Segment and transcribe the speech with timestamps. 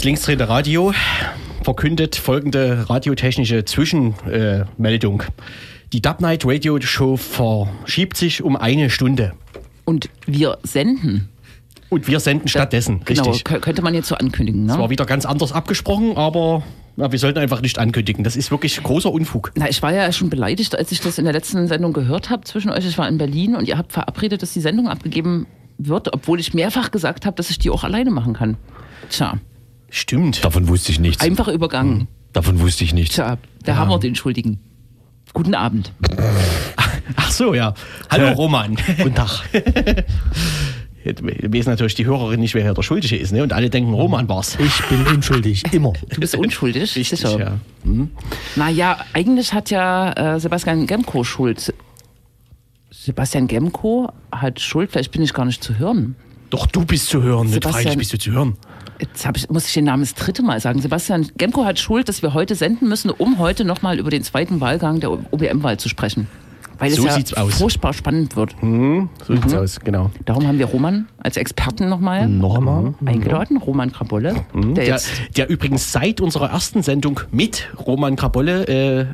[0.00, 0.94] Das linksdrehende Radio
[1.62, 5.24] verkündet folgende radiotechnische Zwischenmeldung.
[5.92, 9.34] Die Dub Night Radio Show verschiebt sich um eine Stunde.
[9.84, 11.28] Und wir senden.
[11.90, 13.46] Und wir senden stattdessen, Genau, richtig.
[13.46, 14.66] kö- könnte man jetzt so ankündigen.
[14.68, 14.82] Das Ne?
[14.84, 16.62] war wieder ganz anders abgesprochen, aber
[16.96, 18.24] ja, wir sollten einfach nicht ankündigen.
[18.24, 19.52] Das ist wirklich großer Unfug.
[19.56, 22.44] Na, ich war ja schon beleidigt, als ich das in der letzten Sendung gehört habe
[22.44, 22.86] zwischen euch.
[22.86, 25.46] Ich war in Berlin und ihr habt verabredet, dass die Sendung abgegeben
[25.76, 28.56] wird, obwohl ich mehrfach gesagt habe, dass ich die auch alleine machen kann.
[29.10, 29.34] Tja,
[29.90, 30.44] Stimmt.
[30.44, 31.22] Davon wusste ich nichts.
[31.22, 32.08] einfach übergangen.
[32.32, 33.16] Davon wusste ich nichts.
[33.16, 34.60] Tja, da haben wir den Schuldigen.
[35.32, 35.92] Guten Abend.
[37.16, 37.74] Ach so, ja.
[38.08, 38.32] Hallo Ja.
[38.32, 38.76] Roman.
[38.98, 39.42] Guten Tag.
[41.04, 43.32] Jetzt wissen natürlich die Hörerin nicht, wer hier der Schuldige ist.
[43.32, 43.42] Ne?
[43.42, 44.58] Und alle denken, Roman war's.
[44.60, 45.92] Ich bin unschuldig, immer.
[46.10, 47.38] Du bist unschuldig, Richtig, sicher.
[47.38, 48.06] ja.
[48.56, 51.72] Naja, eigentlich hat ja äh, Sebastian Gemko Schuld.
[52.90, 56.16] Sebastian Gemko hat Schuld, vielleicht bin ich gar nicht zu hören.
[56.50, 58.56] Doch du bist zu hören, nicht Sebastian- freilich bist du zu hören.
[59.00, 60.80] Jetzt ich, muss ich den Namen das dritte Mal sagen.
[60.80, 64.60] Sebastian Gemko hat Schuld, dass wir heute senden müssen, um heute nochmal über den zweiten
[64.60, 66.26] Wahlgang der OBM-Wahl zu sprechen.
[66.78, 67.54] Weil So es ja sieht's aus.
[67.58, 68.54] furchtbar spannend wird.
[68.58, 69.10] So Mhm.
[69.28, 70.10] sieht's aus, genau.
[70.24, 72.94] Darum haben wir Roman als Experten nochmal Noch einmal.
[73.04, 73.58] eingeladen.
[73.58, 79.06] Roman Krabolle, der Der, jetzt der übrigens seit unserer ersten Sendung mit Roman Krabolle, äh,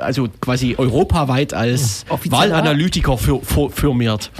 [0.00, 4.32] also quasi europaweit als Offizieller- Wahlanalytiker für, für, firmiert.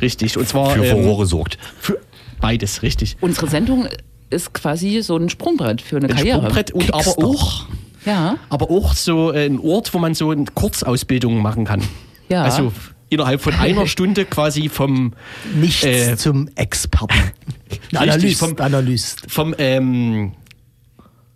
[0.00, 0.38] Richtig.
[0.38, 1.58] Und zwar Für ähm, Furore sorgt.
[1.80, 1.98] für
[2.40, 3.18] beides, richtig.
[3.20, 3.88] unsere Sendung
[4.32, 6.38] ist quasi so ein Sprungbrett für eine Ein Karriere.
[6.38, 7.66] Sprungbrett und aber auch,
[8.04, 11.82] Ja, aber auch so ein Ort, wo man so eine Kurzausbildung machen kann.
[12.28, 12.42] Ja.
[12.44, 12.72] Also
[13.10, 15.12] innerhalb von einer Stunde quasi vom
[15.54, 17.14] Nichts Äh, zum Experten.
[17.94, 19.22] Analyst, vom- Analyst.
[19.28, 20.32] vom ähm,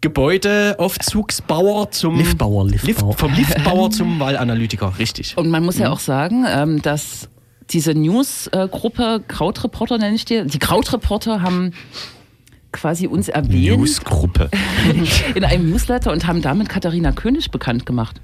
[0.00, 3.08] Gebäudeaufzugsbauer zum Liftbauer, Liftbauer.
[3.08, 5.36] Lift, vom Liftbauer zum Wahlanalytiker, richtig.
[5.36, 5.82] Und man muss Mhm.
[5.82, 7.28] ja auch sagen, ähm, dass
[7.70, 11.72] diese News-Gruppe Krautreporter nenne ich die, die Krautreporter haben
[12.76, 14.50] quasi uns erwähnt Newsgruppe.
[15.34, 18.20] in einem Newsletter und haben damit Katharina König bekannt gemacht.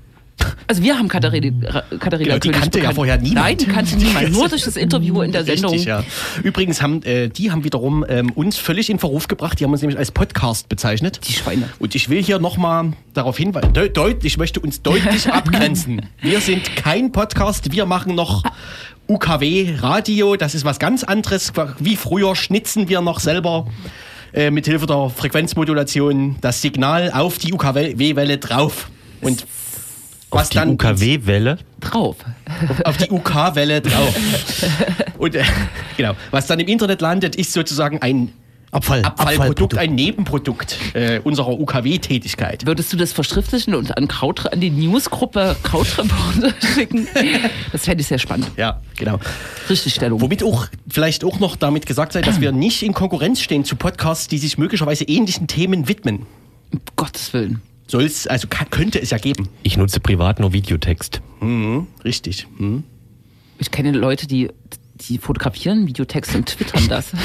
[0.66, 2.94] Also wir haben Katharina, Katharina Genau, die König kannte ja bekannt.
[2.96, 3.46] vorher niemand.
[3.46, 4.32] Nein, die kannte niemand.
[4.32, 5.72] Nur durch das Interview in der Sendung.
[5.72, 6.02] Richtig, ja.
[6.42, 9.60] Übrigens haben äh, die haben wiederum ähm, uns völlig in Verruf gebracht.
[9.60, 11.20] Die haben uns nämlich als Podcast bezeichnet.
[11.28, 11.68] Die Schweine.
[11.78, 16.02] Und ich will hier nochmal darauf hinweisen, de deut ich möchte uns deutlich abgrenzen.
[16.20, 18.42] Wir sind kein Podcast, wir machen noch
[19.08, 21.52] UKW Radio, das ist was ganz anderes.
[21.78, 23.66] Wie früher schnitzen wir noch selber
[24.32, 28.90] äh, mit Hilfe der Frequenzmodulation das Signal auf die UKW-Welle drauf.
[29.20, 29.46] Und
[30.30, 31.58] was Auf die dann UKW-Welle.
[31.80, 32.16] Drauf.
[32.84, 34.14] auf die UK-Welle drauf.
[35.18, 35.44] Und äh,
[35.96, 38.32] genau, was dann im Internet landet, ist sozusagen ein
[38.72, 39.02] Abfall.
[39.04, 39.78] Abfallprodukt, Abfallprodukt.
[39.78, 42.66] ein Nebenprodukt äh, unserer UKW-Tätigkeit.
[42.66, 47.06] Würdest du das verschriftlichen und an, Kraut, an die Newsgruppe Krautreporter schicken?
[47.70, 48.50] Das fände ich sehr spannend.
[48.56, 49.18] Ja, genau.
[49.68, 50.22] Richtigstellung.
[50.22, 53.76] Womit auch vielleicht auch noch damit gesagt sei, dass wir nicht in Konkurrenz stehen zu
[53.76, 56.24] Podcasts, die sich möglicherweise ähnlichen Themen widmen.
[56.72, 57.60] Um Gottes Willen.
[57.88, 59.50] Soll's, also ka- könnte es ja geben.
[59.62, 61.20] Ich nutze privat nur Videotext.
[61.40, 62.46] Mhm, richtig.
[62.56, 62.84] Mhm.
[63.58, 64.48] Ich kenne Leute, die,
[64.94, 67.12] die fotografieren Videotext und twittern das.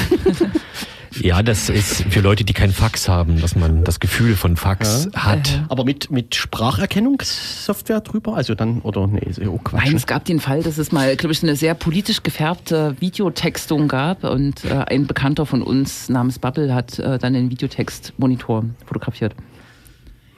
[1.20, 5.08] Ja, das ist für Leute, die kein Fax haben, dass man das Gefühl von Fax
[5.14, 5.64] hat.
[5.68, 8.36] Aber mit, mit Spracherkennungssoftware drüber?
[8.36, 9.84] Also dann, oder nee, ist ja auch Quatsch.
[9.84, 13.88] Nein, es gab den Fall, dass es mal, glaube ich, eine sehr politisch gefärbte Videotextung
[13.88, 19.34] gab und äh, ein Bekannter von uns namens Bubble hat äh, dann den Videotextmonitor fotografiert.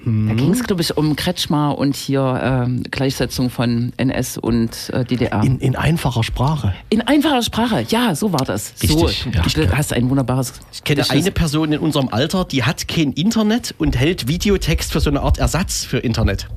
[0.04, 5.04] Da ging es, glaube ich, um Kretschmer und hier ähm, Gleichsetzung von NS und äh,
[5.04, 5.42] DDR.
[5.42, 6.74] In, in einfacher Sprache.
[6.88, 8.72] In einfacher Sprache, ja, so war das.
[8.82, 9.42] Richtig, so, ja.
[9.42, 10.54] du hast ein wunderbares.
[10.72, 15.00] Ich kenne eine Person in unserem Alter, die hat kein Internet und hält Videotext für
[15.00, 16.48] so eine Art Ersatz für Internet.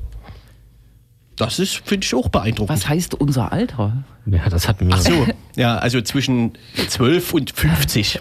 [1.36, 2.76] Das ist, finde ich, auch beeindruckend.
[2.76, 4.04] Was heißt unser Alter?
[4.26, 4.94] Ja, das hatten wir.
[4.94, 5.26] Ach so,
[5.56, 6.52] ja, also zwischen
[6.88, 8.20] 12 und 50.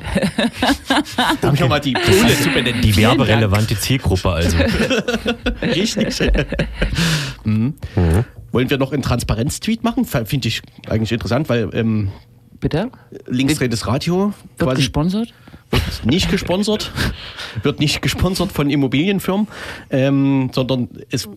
[1.41, 2.81] um nochmal die Pole zu benennen.
[2.81, 4.57] Die Vielen werberelevante Zielgruppe also.
[5.61, 6.19] Richtig.
[7.43, 7.75] mhm.
[8.51, 10.05] Wollen wir noch einen Transparenz-Tweet machen?
[10.05, 12.11] Finde ich eigentlich interessant, weil ähm,
[12.59, 12.89] Bitte?
[13.27, 15.33] linksdrehendes Radio Wird quasi gesponsert?
[15.73, 16.91] wird nicht gesponsert,
[17.63, 19.47] wird nicht gesponsert von Immobilienfirmen,
[19.89, 21.27] ähm, sondern es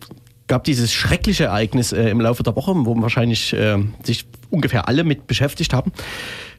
[0.47, 5.03] gab dieses schreckliche Ereignis äh, im Laufe der Woche, wo wahrscheinlich äh, sich ungefähr alle
[5.03, 5.91] mit beschäftigt haben.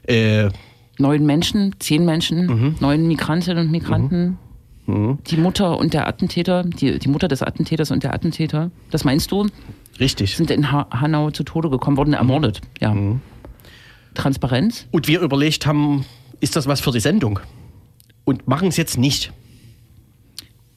[0.03, 0.49] Äh,
[0.97, 2.75] Neun Menschen, zehn Menschen, Mhm.
[2.79, 4.37] neun Migrantinnen und Migranten.
[4.87, 9.31] Die Mutter und der Attentäter, die, die Mutter des Attentäters und der Attentäter, das meinst
[9.31, 9.45] du,
[9.99, 10.35] richtig.
[10.35, 12.61] sind in ha Hanau zu Tode gekommen, wurden ermordet.
[12.81, 12.95] Ja.
[12.95, 13.21] Mhm.
[14.15, 14.87] Transparenz?
[14.89, 16.05] Und wir überlegt haben,
[16.39, 17.39] ist das was für die Sendung?
[18.25, 19.31] Und machen es jetzt nicht.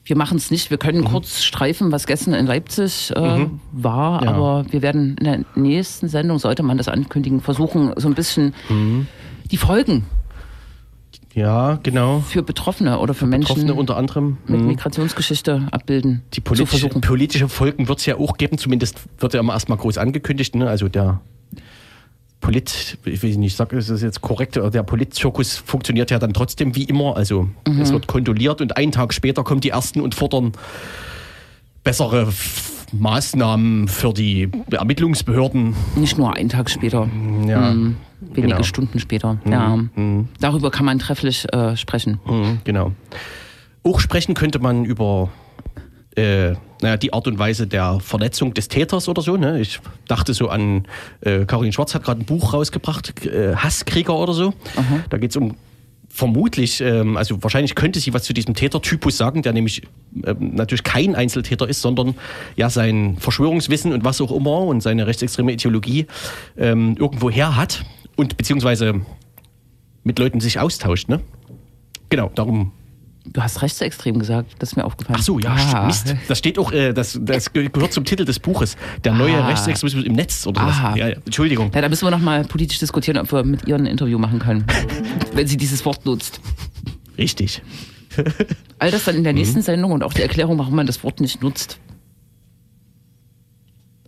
[0.04, 0.70] Wir machen es nicht.
[0.70, 0.80] Wir Mhm.
[0.80, 4.30] können kurz streifen, was gestern in Leipzig äh, war, Ja.
[4.32, 8.52] aber wir werden in der nächsten Sendung, sollte man das ankündigen, versuchen, so ein bisschen
[8.68, 9.06] Mhm.
[9.50, 10.04] die Folgen
[11.34, 12.20] Ja, genau.
[12.20, 14.38] für Betroffene oder für Menschen Betroffene unter anderem.
[14.46, 14.66] mit Mhm.
[14.68, 16.22] Migrationsgeschichte abbilden.
[16.34, 17.00] Die politische, versuchen.
[17.00, 20.54] politische Folgen wird es ja auch geben, zumindest wird ja immer erstmal groß angekündigt.
[20.56, 20.68] Ne?
[20.68, 21.20] Also der
[22.42, 26.34] Polit, ich will nicht sagen, ist das jetzt korrekt, aber der Politzirkus funktioniert ja dann
[26.34, 27.16] trotzdem wie immer.
[27.16, 27.80] Also Mhm.
[27.80, 30.52] es wird kondoliert und einen Tag später kommen die Ersten und fordern
[31.84, 32.28] bessere
[32.92, 35.74] Maßnahmen für die Ermittlungsbehörden.
[35.96, 37.08] Nicht nur einen Tag später,
[37.46, 37.96] Ja, Mhm.
[38.20, 38.62] wenige genau.
[38.64, 39.38] Stunden später.
[39.48, 39.76] Ja.
[39.94, 40.28] Mhm.
[40.40, 42.18] Darüber kann man trefflich äh, sprechen.
[42.26, 42.92] Mhm, genau.
[43.84, 45.30] Auch sprechen könnte man über
[46.16, 49.36] äh, naja, die Art und Weise der Verletzung des Täters oder so.
[49.36, 49.60] Ne?
[49.60, 50.86] Ich dachte so an,
[51.20, 54.52] äh, Caroline Schwarz hat gerade ein Buch rausgebracht, äh, Hasskrieger oder so.
[55.08, 55.56] Da geht es um
[56.12, 59.82] vermutlich, ähm, also wahrscheinlich könnte sie was zu diesem Tätertypus sagen, der nämlich
[60.26, 62.14] ähm, natürlich kein Einzeltäter ist, sondern
[62.54, 66.06] ja sein Verschwörungswissen und was auch immer und seine rechtsextreme Ideologie
[66.58, 67.86] ähm, irgendwo her hat
[68.16, 69.00] und beziehungsweise
[70.04, 71.08] mit Leuten sich austauscht.
[71.08, 71.20] Ne?
[72.10, 72.72] Genau, darum
[73.24, 75.16] Du hast rechtsextrem gesagt, das ist mir aufgefallen.
[75.20, 75.86] Ach so, ja, Ah.
[75.86, 76.12] Mist.
[76.26, 78.76] Das steht auch, äh, das, das ge- gehört zum Titel des Buches.
[79.04, 79.46] Der neue Ah.
[79.46, 80.74] Rechtsextremismus im Netz oder was.
[80.76, 80.96] Aha.
[80.96, 81.70] Ja, Entschuldigung.
[81.72, 84.64] Ja, da müssen wir nochmal politisch diskutieren, ob wir mit ihr ein Interview machen können,
[85.34, 86.40] wenn sie dieses Wort nutzt.
[87.16, 87.62] Richtig.
[88.80, 89.38] All das dann in der Mhm.
[89.38, 91.78] nächsten Sendung und auch die Erklärung, warum man das Wort nicht nutzt.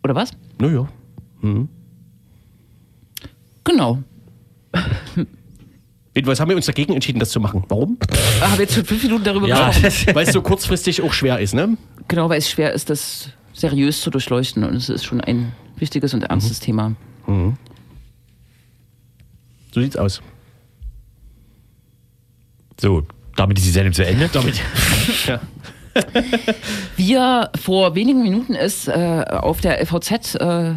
[0.02, 0.32] Oder was?
[0.58, 0.88] Naja.
[3.64, 4.02] Genau.
[6.14, 7.64] Jedenfalls haben wir uns dagegen entschieden, das zu machen.
[7.68, 7.98] Warum?
[8.10, 9.68] Ich habe jetzt schon fünf Minuten darüber Ja.
[9.70, 10.06] gesprochen.
[10.14, 11.76] Weil es so kurzfristig auch schwer ist, ne?
[12.06, 14.62] Genau, weil es schwer ist, das seriös zu durchleuchten.
[14.62, 16.64] Und es ist schon ein wichtiges und ernstes Mhm.
[16.64, 16.92] Thema.
[19.72, 20.20] So sieht's aus.
[22.80, 23.02] So,
[23.36, 24.28] damit ist die Sendung zu Ende.
[24.32, 24.60] Damit.
[25.26, 25.40] ja.
[26.96, 30.74] Wir vor wenigen Minuten ist äh, auf der LVZ äh,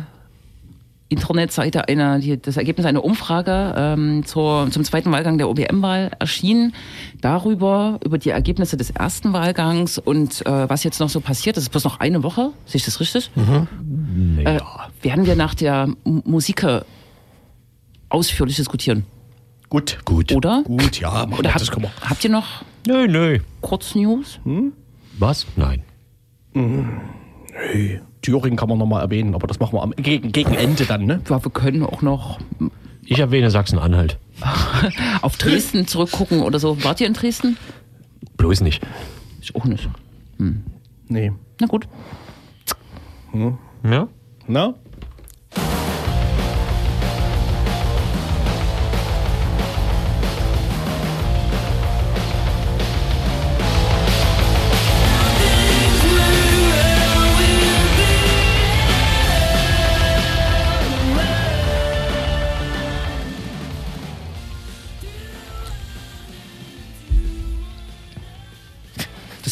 [1.09, 6.73] Internetseite eine, die, das Ergebnis einer Umfrage ähm, zur, zum zweiten Wahlgang der OBM-Wahl erschienen.
[7.21, 11.55] Darüber, über die Ergebnisse des ersten Wahlgangs und äh, was jetzt noch so passiert.
[11.55, 12.51] Das ist bloß noch eine Woche.
[12.65, 13.31] Sehe ich das richtig?
[13.37, 14.59] Äh,
[15.01, 16.65] werden wir nach der Musik
[18.09, 19.05] ausführlich diskutieren.
[19.69, 19.97] Gut.
[20.05, 20.31] Gut.
[20.33, 20.63] Oder?
[20.63, 22.09] Gut, ja, Oder habt, das können wir.
[22.09, 23.39] habt ihr noch Nö, nö.
[23.61, 24.39] Kurznews?
[25.19, 25.45] Was?
[25.57, 25.83] Nein.
[26.53, 31.05] Hey, Thüringen kann man nochmal erwähnen, aber das machen wir am, gegen, gegen Ende dann,
[31.05, 31.21] ne?
[31.29, 32.39] Ja, wir können auch noch
[33.05, 34.19] Ich erwähne Sachsen-Anhalt.
[35.21, 36.83] auf Dresden zurückgucken oder so.
[36.83, 37.55] Wart ihr in Dresden?
[38.35, 38.85] Bloß nicht.
[39.39, 39.87] Ich auch nicht.
[41.07, 41.31] Nee.
[41.61, 41.87] Na gut.
[43.85, 44.09] Ja?
[44.45, 44.73] Na?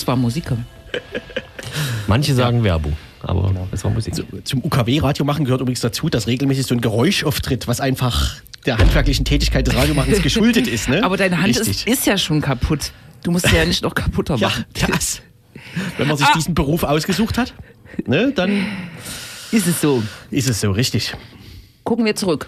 [0.05, 0.43] Das war Musik.
[2.05, 4.13] Manche sagen Werbung, aber es war Musik.
[4.43, 8.35] Zum UKW-Radio machen gehört übrigens dazu, dass regelmäßig so ein Geräusch auftritt, was einfach
[8.67, 11.03] der handwerklichen Tätigkeit des Radiomachens geschuldet ist, ne?
[11.03, 12.91] Aber deine Hand ist, ist ja schon kaputt.
[13.23, 14.65] Du musst sie ja nicht noch kaputter Ja, machen.
[14.91, 15.23] das.
[15.97, 16.33] Wenn man sich Ah.
[16.35, 17.55] diesen Beruf ausgesucht hat,
[18.05, 18.67] ne, dann
[19.51, 20.03] Ist es so.
[20.29, 21.15] ist es so richtig.
[21.83, 22.47] Gucken wir zurück.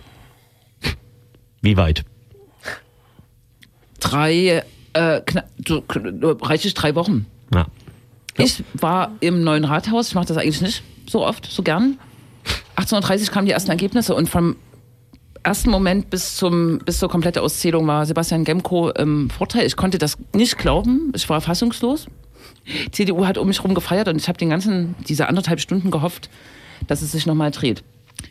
[1.63, 2.03] Wie weit?
[3.99, 4.61] Drei,
[4.93, 5.83] äh, kna so,
[6.43, 7.25] reichlich drei Wochen.
[7.53, 7.65] Ja.
[8.37, 10.09] Ich war im neuen Rathaus.
[10.09, 11.97] Ich mache das eigentlich nicht so oft, so gern.
[12.75, 14.55] 1830 kamen die ersten Ergebnisse und vom
[15.43, 19.65] ersten Moment bis, zum, bis zur kompletten Auszählung war Sebastian Gemko im Vorteil.
[19.65, 21.11] Ich konnte das nicht glauben.
[21.15, 22.07] Ich war fassungslos.
[22.67, 25.89] Die CDU hat um mich herum gefeiert und ich habe den ganzen, diese anderthalb Stunden
[25.89, 26.29] gehofft,
[26.87, 27.83] dass es sich nochmal dreht.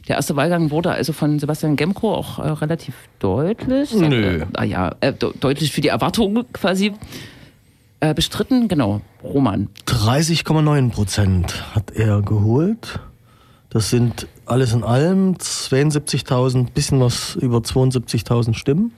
[0.08, 3.92] Der erste Wahlgang wurde also von Sebastian Gemko auch äh, relativ deutlich.
[3.92, 4.40] Nö.
[4.40, 6.92] Äh, naja, äh, de deutlich für die Erwartungen quasi
[8.00, 8.68] äh, bestritten.
[8.68, 9.68] Genau, Roman.
[9.86, 13.00] 30,9 Prozent hat er geholt.
[13.70, 18.92] Das sind alles in allem 72.000, bisschen was über 72.000 Stimmen.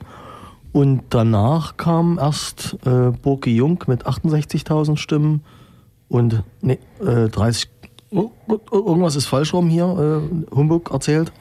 [0.71, 5.43] Und danach kam erst äh, Burki Jung mit 68.000 Stimmen
[6.07, 7.69] und nee, äh, 30.
[8.11, 8.31] Oh,
[8.71, 11.31] irgendwas ist falsch rum hier, äh, Humbug erzählt.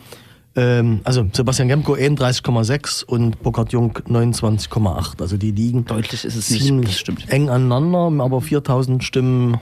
[0.57, 5.21] Ähm, also Sebastian Gemko 31,6 und Burkhard Jung 29,8.
[5.21, 6.99] Also die liegen Deutlich ist es nicht.
[6.99, 7.29] stimmt.
[7.31, 9.59] eng aneinander, aber 4000 Stimmen.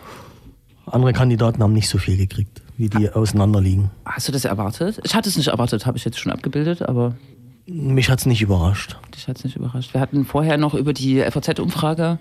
[0.87, 3.91] Andere Kandidaten haben nicht so viel gekriegt, wie die auseinander liegen.
[4.05, 5.01] Hast du das erwartet?
[5.05, 7.17] Ich hatte es nicht erwartet, habe ich jetzt schon abgebildet, aber
[7.67, 8.97] Mich hat's nicht überrascht.
[9.15, 9.93] dich hat es nicht überrascht.
[9.95, 12.19] Wir hatten vorher noch über die FAZ-Umfrage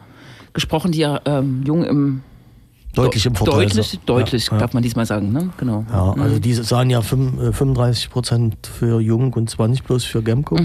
[0.53, 2.23] gesprochen, die ja ähm, Jung im
[2.95, 3.65] Deutlich im Vorteil.
[3.65, 4.57] Deutlich, Ja, deutlich, ja.
[4.57, 5.49] darf man diesmal sagen, ne?
[5.57, 5.85] Genau.
[5.91, 10.21] Ja, also die sahen ja fünf- äh, 35 Prozent für Jung und 20 bloß für
[10.21, 10.57] Gemco.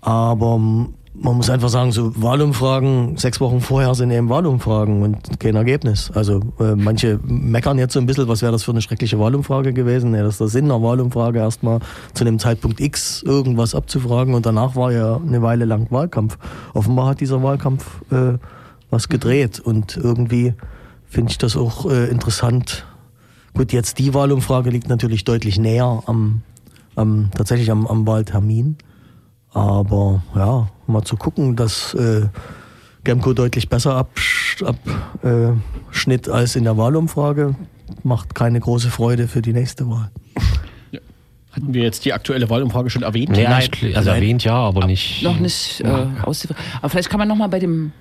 [0.00, 5.40] Aber mm, man muss einfach sagen, so Wahlumfragen, sechs Wochen vorher sind eben Wahlumfragen und
[5.40, 6.10] kein Ergebnis.
[6.14, 9.72] Also äh, manche meckern jetzt so ein bisschen, was wäre das für eine schreckliche Wahlumfrage
[9.72, 10.14] gewesen.
[10.14, 11.80] Ja, das ist der Sinn einer Wahlumfrage, erstmal
[12.12, 16.36] zu einem Zeitpunkt X irgendwas abzufragen und danach war ja eine Weile lang Wahlkampf.
[16.74, 18.34] Offenbar hat dieser Wahlkampf äh,
[18.90, 20.52] was gedreht und irgendwie
[21.08, 22.84] finde ich das auch äh, interessant.
[23.54, 26.42] Gut, jetzt die Wahlumfrage liegt natürlich deutlich näher am,
[26.94, 28.76] am tatsächlich am, am Wahltermin.
[29.52, 32.26] Aber ja, mal zu gucken, dass äh,
[33.04, 34.76] Gemco deutlich besser abschnitt ab,
[35.22, 37.54] äh, als in der Wahlumfrage,
[38.02, 40.10] macht keine große Freude für die nächste Wahl.
[41.52, 43.30] Hatten wir jetzt die aktuelle Wahlumfrage schon erwähnt?
[43.30, 44.16] Nee, Nein, also Nein.
[44.16, 45.22] erwähnt ja, aber nicht.
[45.22, 46.62] Noch nicht äh, auszuführen.
[46.80, 47.92] Aber vielleicht kann man noch mal bei dem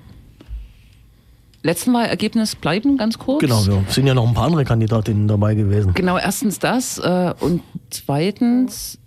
[1.66, 3.42] letzten Wahlergebnis bleiben, ganz kurz.
[3.42, 5.94] Genau, wir sind ja noch ein paar andere Kandidatinnen dabei gewesen.
[5.96, 9.00] Genau, erstens das äh, und zweitens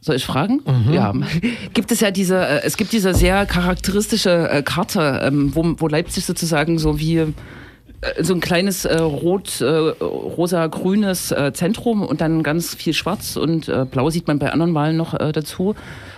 [0.00, 0.60] soll ich fragen?
[0.66, 0.92] Mhm.
[0.92, 1.14] Ja.
[1.74, 5.88] Gibt es ja diese, äh, es gibt diese sehr charakteristische äh, Karte, ähm, wo, wo
[5.88, 7.32] Leipzig sozusagen so wie äh,
[8.20, 13.70] so ein kleines äh, rot, äh, rosa-grünes äh, Zentrum und dann ganz viel schwarz und
[13.90, 15.74] blau sieht man bei anderen Wahlen noch dazu.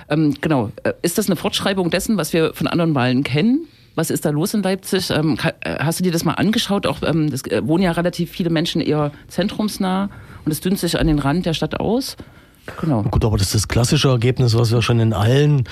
[0.08, 0.70] Ähm, genau.
[1.02, 3.68] Ist das eine Fortschreibung dessen, was wir von anderen Wahlen kennen?
[3.94, 5.10] Was ist da los in Leipzig?
[5.10, 6.86] Ähm, hast du dir das mal angeschaut?
[6.86, 10.10] Auch ähm, es wohnen ja relativ viele Menschen eher zentrumsnah
[10.44, 12.16] und es dünnt sich an den Rand der Stadt aus.
[12.80, 13.02] Genau.
[13.02, 15.64] Gut, aber das ist das klassische Ergebnis, was wir schon in allen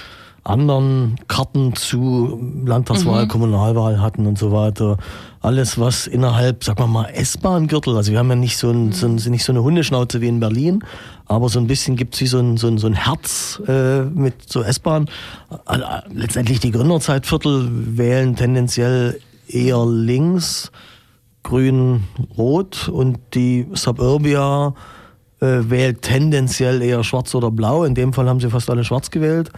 [0.45, 3.29] anderen Karten zu Landtagswahl, mhm.
[3.29, 4.99] Kommunalwahl hatten und so weiter.
[5.43, 8.93] Alles, was innerhalb, sag mal mal, S-Bahn-Gürtel, also wir haben ja nicht so, ein, mhm.
[8.93, 10.85] so, ein, nicht so eine Hundeschnauze wie in Berlin,
[11.27, 14.35] aber so ein bisschen gibt's wie so ein, so ein, so ein Herz äh, mit
[14.49, 15.11] so S-Bahn.
[16.15, 17.69] Letztendlich die Gründerzeitviertel
[17.99, 20.71] wählen tendenziell eher links,
[21.43, 22.05] grün,
[22.39, 24.75] rot und die Suburbia
[25.41, 27.83] äh, wählt tendenziell eher schwarz oder blau.
[27.83, 29.51] In dem Fall haben sie fast alle schwarz gewählt.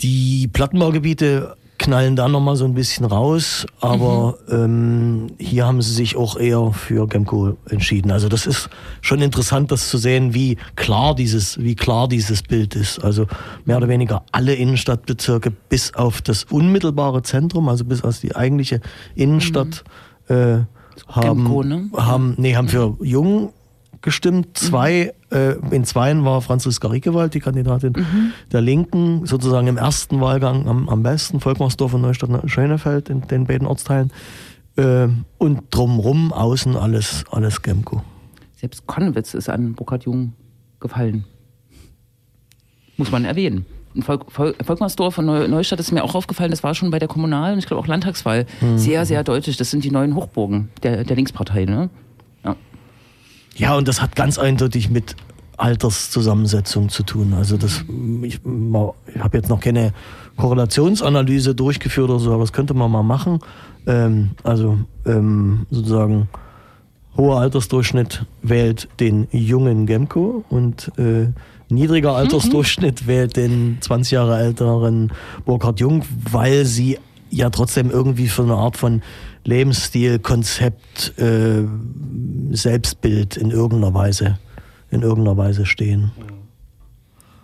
[0.00, 4.54] Die Plattenbaugebiete knallen da nochmal so ein bisschen raus, aber mhm.
[4.54, 8.10] ähm, hier haben sie sich auch eher für Gemco entschieden.
[8.10, 8.70] Also das ist
[9.02, 13.04] schon interessant, das zu sehen, wie klar dieses, wie klar dieses Bild ist.
[13.04, 13.26] Also
[13.66, 18.80] mehr oder weniger alle Innenstadtbezirke bis auf das unmittelbare Zentrum, also bis auf die eigentliche
[19.14, 19.84] Innenstadt
[20.28, 20.34] mhm.
[20.34, 20.58] äh,
[21.08, 21.90] haben, Gemco, ne?
[21.94, 23.52] haben, nee, haben für Jung
[24.00, 24.56] gestimmt.
[24.56, 25.23] Zwei, mhm.
[25.34, 28.32] Äh, in zweien war Franziska Riekewald, die Kandidatin mhm.
[28.52, 33.66] der Linken, sozusagen im ersten Wahlgang am, am besten, Volkmarsdorf und Neustadt-Schönefeld in den beiden
[33.66, 34.12] Ortsteilen.
[34.76, 38.02] Äh, und drumrum außen alles, alles Gemco.
[38.56, 40.32] Selbst Konnewitz ist an Burkhard Jung
[40.80, 41.24] gefallen.
[42.96, 43.66] Muss man erwähnen.
[44.00, 47.52] Volk, Volk, Volkmarsdorf und Neustadt ist mir auch aufgefallen, das war schon bei der Kommunal-
[47.52, 48.78] und ich glaube auch Landtagswahl mhm.
[48.78, 49.56] sehr, sehr deutlich.
[49.56, 51.64] Das sind die neuen Hochburgen der, der Linkspartei.
[51.64, 51.90] Ne?
[53.56, 55.16] Ja, und das hat ganz eindeutig mit
[55.56, 57.34] Alterszusammensetzung zu tun.
[57.34, 57.84] Also das,
[58.22, 59.92] ich, ich habe jetzt noch keine
[60.36, 63.38] Korrelationsanalyse durchgeführt oder so, aber das könnte man mal machen.
[63.86, 66.28] Ähm, also ähm, sozusagen
[67.16, 71.28] hoher Altersdurchschnitt wählt den jungen Gemco und äh,
[71.68, 72.16] niedriger mhm.
[72.16, 75.12] Altersdurchschnitt wählt den 20 Jahre älteren
[75.44, 76.98] Burkhard Jung, weil sie
[77.30, 79.02] ja trotzdem irgendwie für eine Art von
[79.44, 81.64] Lebensstil, Konzept, äh,
[82.50, 84.38] Selbstbild in irgendeiner Weise,
[84.90, 86.12] in irgendeiner Weise stehen.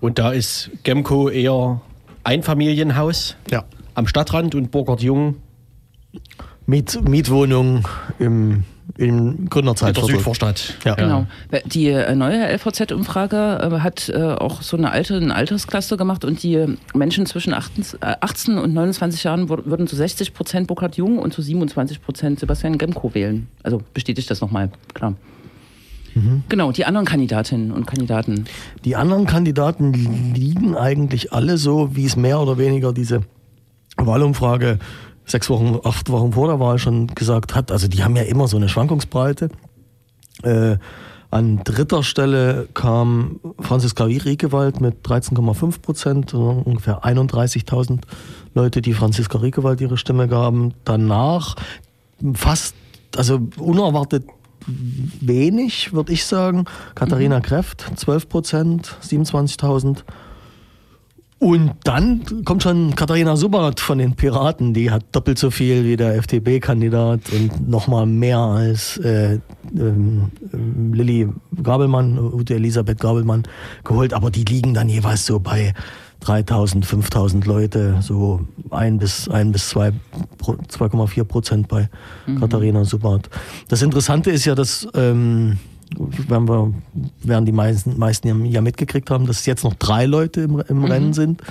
[0.01, 1.81] Und da ist Gemco eher
[2.25, 3.65] Einfamilienhaus ja.
[3.95, 5.37] am Stadtrand und Burkhard Jung
[6.71, 7.87] Miet, Mietwohnung
[8.19, 8.65] im
[8.97, 9.97] in Gründerzeit.
[9.97, 10.75] In der Südvorstadt.
[10.85, 10.95] Ja.
[10.95, 11.27] Genau.
[11.67, 16.43] Die äh, neue LVZ-Umfrage äh, hat äh, auch so eine alte eine Altersklasse gemacht und
[16.43, 21.41] die Menschen zwischen 18, und 29 Jahren würden zu 60 Prozent Burkhard Jung und zu
[21.41, 23.49] 27 Prozent Sebastian Gemko wählen.
[23.63, 25.15] Also bestätigt das nochmal, klar.
[26.15, 26.43] Mhm.
[26.49, 28.47] Genau, die anderen Kandidatinnen und Kandidaten.
[28.85, 29.93] Die anderen Kandidaten
[30.35, 33.23] liegen eigentlich alle so, wie es mehr oder weniger diese
[33.97, 34.79] Wahlumfrage
[35.25, 37.71] sechs Wochen, acht Wochen vor der Wahl schon gesagt hat.
[37.71, 39.51] Also die haben ja immer so eine Schwankungsbreite.
[40.43, 40.77] Äh,
[41.31, 48.01] an dritter Stelle kam Franziska Riekewald mit 13,5 Prozent, ungefähr 31.000
[48.55, 50.75] Leute, die Franziska Riekewald ihre Stimme gaben.
[50.85, 51.55] Danach
[52.35, 52.75] fast,
[53.17, 54.25] also unerwartet
[54.67, 56.65] wenig, würde ich sagen.
[56.97, 57.43] Katharina mhm.
[57.43, 59.99] Kräft, 12 Prozent, 27.000.
[61.41, 65.97] Und dann kommt schon Katharina Subert von den Piraten, die hat doppelt so viel wie
[65.97, 69.39] der FDP-Kandidat und nochmal mehr als äh,
[69.75, 70.31] ähm,
[70.93, 71.31] Lilly
[71.63, 73.45] Gabelmann, Ute Elisabeth Gabelmann
[73.85, 75.73] geholt, aber die liegen dann jeweils so bei
[76.21, 79.93] 3000, 5000 Leute, so ein bis ein bis zwei
[80.43, 81.89] 2,4 Prozent bei
[82.27, 82.39] mhm.
[82.39, 83.31] Katharina Subert.
[83.69, 85.59] Das Interessante ist ja, dass ähm,
[85.99, 86.73] werden wir,
[87.23, 90.85] werden die meisten, meisten ja mitgekriegt haben, dass jetzt noch drei Leute im, im mhm.
[90.85, 91.43] Rennen sind.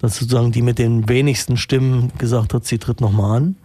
[0.00, 3.56] dass sozusagen die mit den wenigsten Stimmen gesagt hat, sie tritt nochmal an.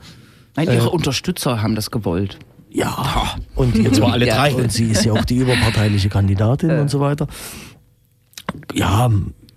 [0.55, 2.39] Nein, ihre Unterstützer haben das gewollt.
[2.69, 4.53] Ja, und jetzt zwar alle drei.
[4.53, 7.27] Und sie ist ja auch die überparteiliche Kandidatin und so weiter.
[8.73, 9.09] Ja,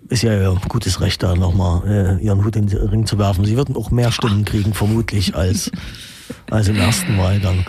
[0.09, 3.45] ist ja ihr gutes Recht, da nochmal äh, ihren Hut in den Ring zu werfen.
[3.45, 5.71] Sie würden auch mehr Stimmen kriegen, vermutlich, als,
[6.49, 7.65] als im ersten Wahlgang.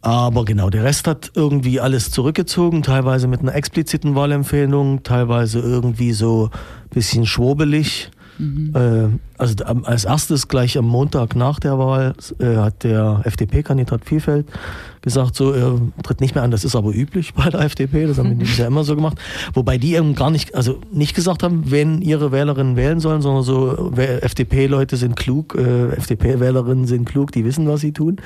[0.00, 6.12] Aber genau, der Rest hat irgendwie alles zurückgezogen, teilweise mit einer expliziten Wahlempfehlung, teilweise irgendwie
[6.12, 8.10] so ein bisschen schwurbelig.
[8.74, 9.08] Äh,
[9.38, 14.46] also als erstes gleich am Montag nach der Wahl äh, hat der FDP-Kandidat Vielfeld
[15.04, 16.50] gesagt, so er tritt nicht mehr an.
[16.50, 19.18] Das ist aber üblich bei der FDP, das haben die bisher immer so gemacht.
[19.52, 23.44] Wobei die eben gar nicht, also nicht gesagt haben, wen ihre Wählerinnen wählen sollen, sondern
[23.44, 28.16] so FDP-Leute sind klug, äh, FDP-Wählerinnen sind klug, die wissen, was sie tun.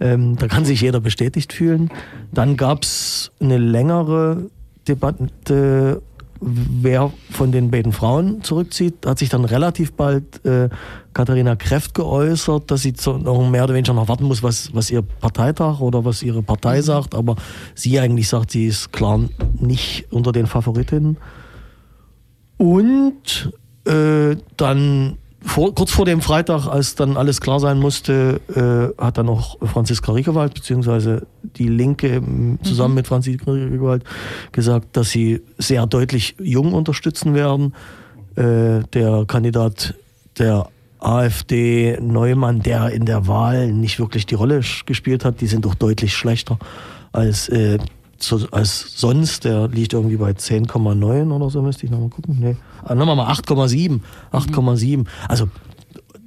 [0.00, 1.90] Ähm, da kann sich jeder bestätigt fühlen.
[2.32, 4.50] Dann gab's eine längere
[4.88, 6.02] Debatte
[6.46, 10.68] wer von den beiden Frauen zurückzieht, hat sich dann relativ bald äh,
[11.14, 14.90] Katharina Kräft geäußert, dass sie zu, noch mehr oder weniger noch warten muss, was, was
[14.90, 17.14] ihr Parteitag oder was ihre Partei sagt.
[17.14, 17.36] Aber
[17.74, 19.20] sie eigentlich sagt, sie ist klar
[19.58, 21.16] nicht unter den Favoritinnen.
[22.58, 23.52] Und
[23.86, 28.40] äh, dann vor, kurz vor dem Freitag, als dann alles klar sein musste,
[28.96, 34.04] äh, hat dann auch Franziska Riegewald, beziehungsweise die Linke m, zusammen mit Franziska Riegewald
[34.52, 37.74] gesagt, dass sie sehr deutlich Jung unterstützen werden.
[38.36, 39.94] Äh, der Kandidat
[40.38, 45.64] der AfD Neumann, der in der Wahl nicht wirklich die Rolle gespielt hat, die sind
[45.64, 46.58] doch deutlich schlechter
[47.12, 47.78] als, äh,
[48.18, 49.44] so, als sonst.
[49.44, 52.38] Der liegt irgendwie bei 10,9 oder so, müsste ich nochmal gucken.
[52.40, 52.56] Nee.
[52.84, 54.00] Ah, Nochmal mal 8,7.
[54.32, 55.06] 8,7.
[55.28, 55.48] Also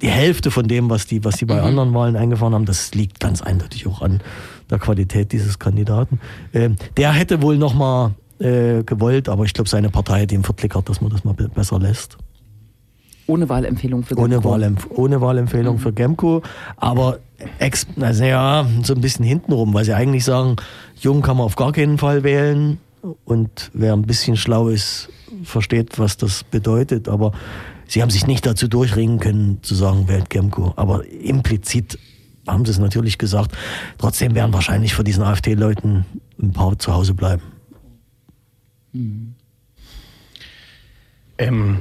[0.00, 3.20] die Hälfte von dem, was die, was die bei anderen Wahlen eingefahren haben, das liegt
[3.20, 4.20] ganz eindeutig auch an
[4.70, 6.20] der Qualität dieses Kandidaten.
[6.52, 10.88] Ähm, der hätte wohl nochmal äh, gewollt, aber ich glaube, seine Partei hat ihm verklickert,
[10.88, 12.16] dass man das mal be besser lässt.
[13.28, 14.50] Ohne Wahlempfehlung für Ohne, Gemco.
[14.50, 16.42] Wahlempf ohne Wahlempfehlung für Gemco,
[16.76, 17.18] aber
[17.58, 20.56] ex also ja, so ein bisschen hintenrum, weil sie eigentlich sagen,
[20.98, 22.78] Jung kann man auf gar keinen Fall wählen
[23.26, 25.10] und wer ein bisschen schlau ist,
[25.44, 27.32] versteht, was das bedeutet, aber
[27.86, 31.98] sie haben sich nicht dazu durchringen können, zu sagen, wählt Gemco, aber implizit
[32.46, 33.52] haben sie es natürlich gesagt.
[33.98, 36.06] Trotzdem werden wahrscheinlich für diesen AfD-Leuten
[36.40, 37.42] ein paar zu Hause bleiben.
[41.36, 41.76] Ähm,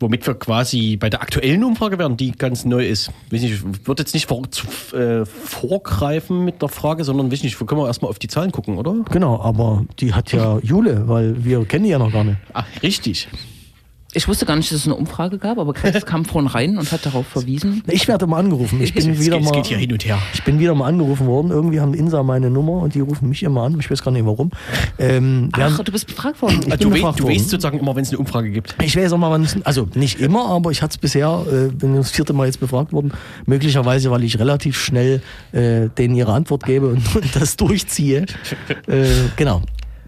[0.00, 3.10] womit wir quasi bei der aktuellen Umfrage werden, die ganz neu ist.
[3.30, 7.80] Ich würde jetzt nicht vor, zu, äh, vorgreifen mit der Frage, sondern weiß nicht, können
[7.80, 8.94] wir erstmal auf die Zahlen gucken, oder?
[9.10, 12.38] Genau, aber die hat ja Jule, weil wir kennen die ja noch gar nicht.
[12.52, 13.28] Ah, richtig.
[14.14, 16.90] Ich wusste gar nicht, dass es eine Umfrage gab, aber Krebs kam vorhin rein und
[16.92, 17.82] hat darauf verwiesen.
[17.88, 18.80] Ich werde mal angerufen.
[18.80, 19.56] Ich bin Es wieder geht, es mal.
[19.56, 20.18] geht hier hin und her.
[20.32, 21.50] Ich bin wieder mal angerufen worden.
[21.50, 23.78] Irgendwie haben Insa meine Nummer und die rufen mich immer an.
[23.78, 24.50] Ich weiß gar nicht warum.
[24.98, 26.60] Ähm, Ach, haben- du bist befragt worden.
[26.62, 27.28] Ich bin du, we du worden.
[27.28, 28.74] weißt sozusagen immer, wenn es eine Umfrage gibt.
[28.82, 31.68] ich weiß auch mal, wann es, also nicht immer, aber ich hatte es bisher, äh,
[31.70, 33.12] bin das vierte Mal jetzt befragt worden.
[33.44, 35.20] Möglicherweise, weil ich relativ schnell
[35.52, 38.24] äh, denen ihre Antwort gebe und, und das durchziehe.
[38.86, 39.04] äh,
[39.36, 39.60] genau.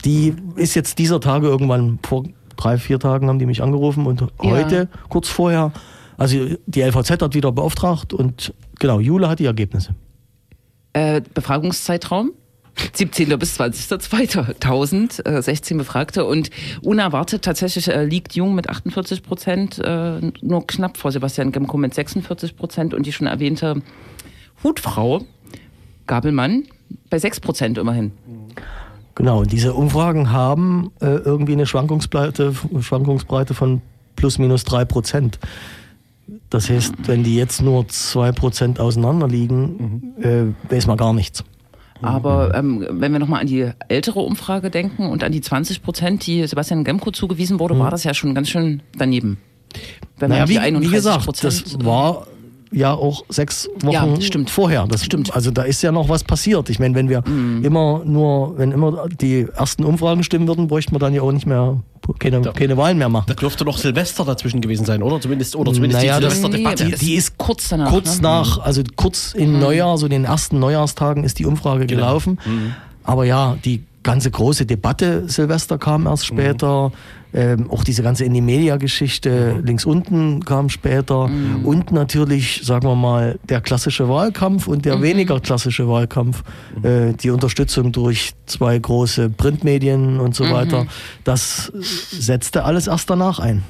[0.06, 2.24] Die ist jetzt dieser Tage irgendwann vor
[2.60, 5.72] drei, vier Tagen haben die mich angerufen und heute, kurz vorher,
[6.16, 9.94] also die LVZ hat wieder beauftragt und genau, Jule hat die Ergebnisse.
[10.92, 12.32] Äh, Befragungszeitraum?
[12.92, 13.38] 17.
[13.38, 15.26] bis 20.02.
[15.26, 16.50] äh, 16 Befragte und
[16.82, 21.94] unerwartet tatsächlich äh, liegt Jung mit 48 Prozent, äh, nur knapp vor Sebastian Gemko mit
[21.94, 23.82] 46 Prozent und die schon erwähnte
[24.62, 25.24] Hutfrau
[26.06, 26.64] Gabelmann
[27.08, 28.12] bei 6 Prozent immerhin.
[29.20, 33.82] Genau, und diese Umfragen haben äh, irgendwie eine Schwankungsbreite, Schwankungsbreite von
[34.16, 35.38] plus minus drei Prozent.
[36.48, 41.44] Das heißt, wenn die jetzt nur zwei Prozent auseinander liegen, äh, weiß man gar nichts.
[42.00, 46.26] Aber ähm, wenn wir nochmal an die ältere Umfrage denken und an die 20 Prozent,
[46.26, 49.36] die Sebastian Gemko zugewiesen wurde, war das ja schon ganz schön daneben.
[50.16, 52.26] Wenn Naja, wie, 31 wie gesagt, Prozent, das war
[52.72, 54.50] ja auch sechs Wochen Ja, stimmt.
[54.50, 54.86] vorher.
[54.86, 55.34] Das Stimmt.
[55.34, 56.70] Also da ist ja noch was passiert.
[56.70, 57.24] Ich meine, wenn wir
[57.62, 61.46] immer nur, wenn immer die ersten Umfragen stimmen würden, bräuchten wir dann ja auch nicht
[61.46, 61.78] mehr
[62.18, 63.26] keine, keine Wahlen mehr machen.
[63.28, 65.20] Da dürfte noch Silvester dazwischen gewesen sein, oder?
[65.20, 66.84] Zumindest, oder zumindest Naja, die Silvesterdebatte.
[66.84, 67.90] Nee, Die, die ist kurz danach.
[67.90, 68.22] kurz ne?
[68.22, 72.38] nach, also kurz in Neujahr, so den ersten Neujahrstagen ist die Umfrage gelaufen.
[73.04, 76.92] Aber ja, die ganze große Debatte Silvester kam erst später.
[77.32, 81.30] Ähm, auch diese ganze Indie-Media-Geschichte links unten kam später.
[81.64, 86.42] Und natürlich, sagen wir mal, der klassische Wahlkampf und der weniger klassische Wahlkampf,
[86.82, 90.86] äh, die Unterstützung durch zwei große Printmedien und so weiter,
[91.24, 91.72] das
[92.10, 93.62] setzte alles erst danach ein.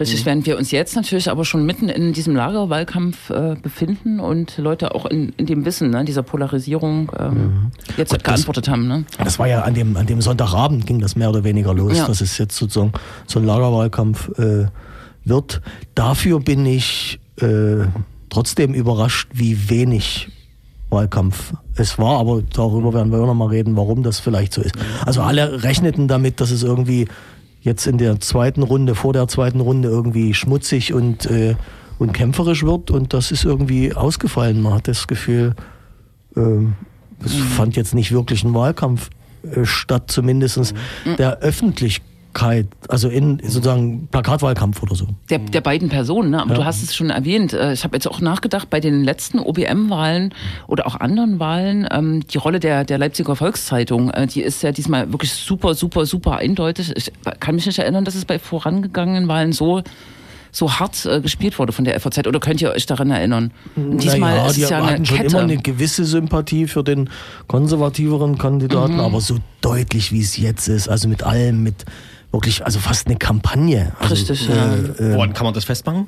[0.00, 4.58] Richtig, während wir uns jetzt natürlich aber schon mitten in diesem Lagerwahlkampf äh, befinden und
[4.58, 8.88] Leute auch in, in dem Wissen ne, dieser Polarisierung ähm, jetzt Gut, das- geantwortet haben.
[8.88, 9.04] Ne?
[9.22, 11.96] Das war ja an dem, an dem Sonntagabend ging das mehr oder weniger los.
[11.96, 12.06] Ja.
[12.08, 12.92] Das ist jetzt sozusagen
[13.26, 14.66] so ein Lagerwahlkampf äh,
[15.24, 15.60] wird.
[15.94, 17.86] Dafür bin ich äh,
[18.30, 20.28] trotzdem überrascht, wie wenig
[20.90, 24.60] Wahlkampf es war, aber darüber werden wir auch noch mal reden, warum das vielleicht so
[24.62, 24.74] ist.
[25.04, 27.06] Also alle rechneten damit, dass es irgendwie
[27.64, 31.56] jetzt in der zweiten Runde, vor der zweiten Runde irgendwie schmutzig und, äh,
[31.98, 34.60] und kämpferisch wird und das ist irgendwie ausgefallen.
[34.60, 35.54] Man hat das Gefühl,
[36.36, 36.74] ähm,
[37.24, 39.08] es fand jetzt nicht wirklich ein Wahlkampf
[39.42, 40.74] äh, statt, zumindest
[41.18, 41.42] der
[42.34, 45.06] Öffentlichkeit, also in sozusagen Plakatwahlkampf oder so.
[45.30, 46.40] Der, der beiden Personen, ne?
[46.42, 46.56] aber Ja.
[46.56, 47.52] du hast es schon erwähnt.
[47.52, 50.34] Äh, Ich habe jetzt auch nachgedacht, bei den letzten OBM-Wahlen
[50.66, 54.72] oder auch anderen Wahlen, ähm, die Rolle der, der Leipziger Volkszeitung, äh, die ist ja
[54.72, 56.92] diesmal wirklich super, super, super eindeutig.
[56.96, 59.82] Ich kann mich nicht erinnern, dass es bei vorangegangenen Wahlen so,
[60.52, 62.26] so hart äh, gespielt wurde von der FAZ.
[62.26, 63.50] Oder könnt ihr euch daran erinnern?
[63.76, 65.28] Und diesmal naja, ist es ja eine hatten schon Kette.
[65.30, 67.10] immer eine gewisse Sympathie für den
[67.48, 71.84] konservativeren Kandidaten, aber so deutlich wie es jetzt ist, also mit allem, mit
[72.34, 73.92] wirklich, also fast eine Kampagne.
[73.98, 74.74] Also, Richtig, ja.
[74.74, 76.06] äh, Woran kann man das festmachen?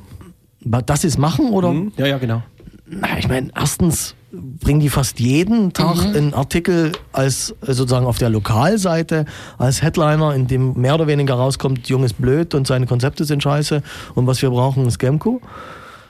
[0.65, 1.75] äh, das ist machen oder?
[1.97, 2.43] Ja, ja, genau.
[2.89, 8.19] Na, Ich meine, erstens bringen die fast jeden Tag einen Artikel als äh, sozusagen auf
[8.19, 9.25] der Lokalseite
[9.59, 13.43] als Headliner, in dem mehr oder weniger rauskommt, Jung ist blöd und seine Konzepte sind
[13.43, 13.83] scheiße
[14.15, 15.41] und was wir brauchen ist Gemco.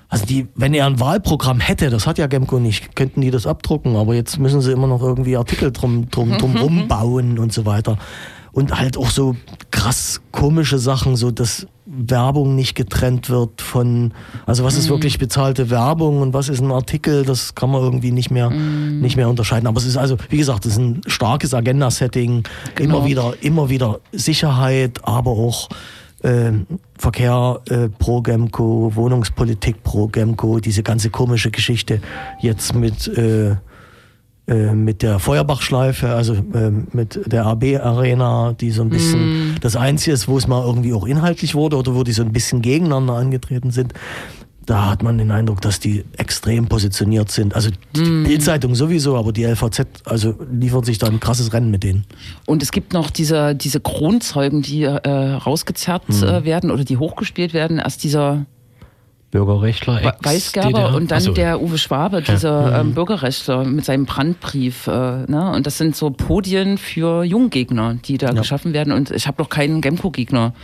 [0.08, 3.46] Also die, wenn er ein Wahlprogramm hätte, das hat ja Gemco nicht, könnten die das
[3.46, 7.66] abdrucken, aber jetzt müssen sie immer noch irgendwie Artikel drum, drum, drum rumbauen und so
[7.66, 7.98] weiter.
[8.56, 9.36] Und halt auch so
[9.70, 14.12] krass komische Sachen, so dass Werbung nicht getrennt wird von,
[14.46, 18.12] also was ist wirklich bezahlte Werbung und was ist ein Artikel, das kann man irgendwie
[18.12, 19.66] nicht mehr, nicht mehr unterscheiden.
[19.66, 22.44] Aber es ist also, wie gesagt, es ist ein starkes Agenda-Setting,
[22.76, 22.96] Genau.
[22.96, 25.68] immer wieder, immer wieder Sicherheit, aber auch
[26.22, 26.52] äh,
[26.96, 32.00] Verkehr äh, pro Gemco, Wohnungspolitik pro Gemco, diese ganze komische Geschichte
[32.40, 33.56] jetzt mit, äh,
[34.46, 40.28] mit der Feuerbachschleife, also äh, mit der AB-Arena, die so ein bisschen das Einzige ist,
[40.28, 43.72] wo es mal irgendwie auch inhaltlich wurde oder wo die so ein bisschen gegeneinander angetreten
[43.72, 43.92] sind.
[44.64, 47.54] Da hat man den Eindruck, dass die extrem positioniert sind.
[47.54, 51.84] Also die Bildzeitung sowieso, aber die LVZ also liefert sich da ein krasses Rennen mit
[51.84, 52.04] denen.
[52.46, 57.54] Und es gibt noch diese, diese Kronzeugen, die äh, rausgezerrt äh, werden oder die hochgespielt
[57.54, 57.78] werden.
[57.78, 58.46] Erst dieser
[59.36, 61.32] Bürgerrechtler, Wa- Weißgerber und dann so.
[61.32, 64.86] der Uwe Schwabe, dieser ähm, Bürgerrechtler mit seinem Brandbrief.
[64.86, 64.90] Äh,
[65.30, 65.52] ne?
[65.54, 68.92] Und das sind so Podien für Junggegner, die da geschaffen werden.
[68.92, 70.54] Und ich habe noch keinen Gemco-Gegner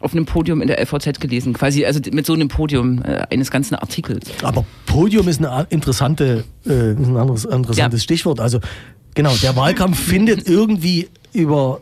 [0.00, 1.52] auf einem Podium in der LVZ gelesen.
[1.54, 4.26] Quasi also mit so einem Podium äh, eines ganzen Artikels.
[4.42, 8.04] Aber Podium ist eine interessante, äh, ist ein anderes, interessantes Ja.
[8.04, 8.40] Stichwort.
[8.40, 8.60] Also
[9.14, 11.80] genau, der Wahlkampf findet irgendwie über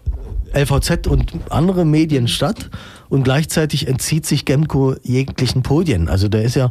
[0.55, 2.71] LVZ und andere Medien statt
[3.09, 6.09] und gleichzeitig entzieht sich Gemco jeglichen Podien.
[6.09, 6.71] Also der ist ja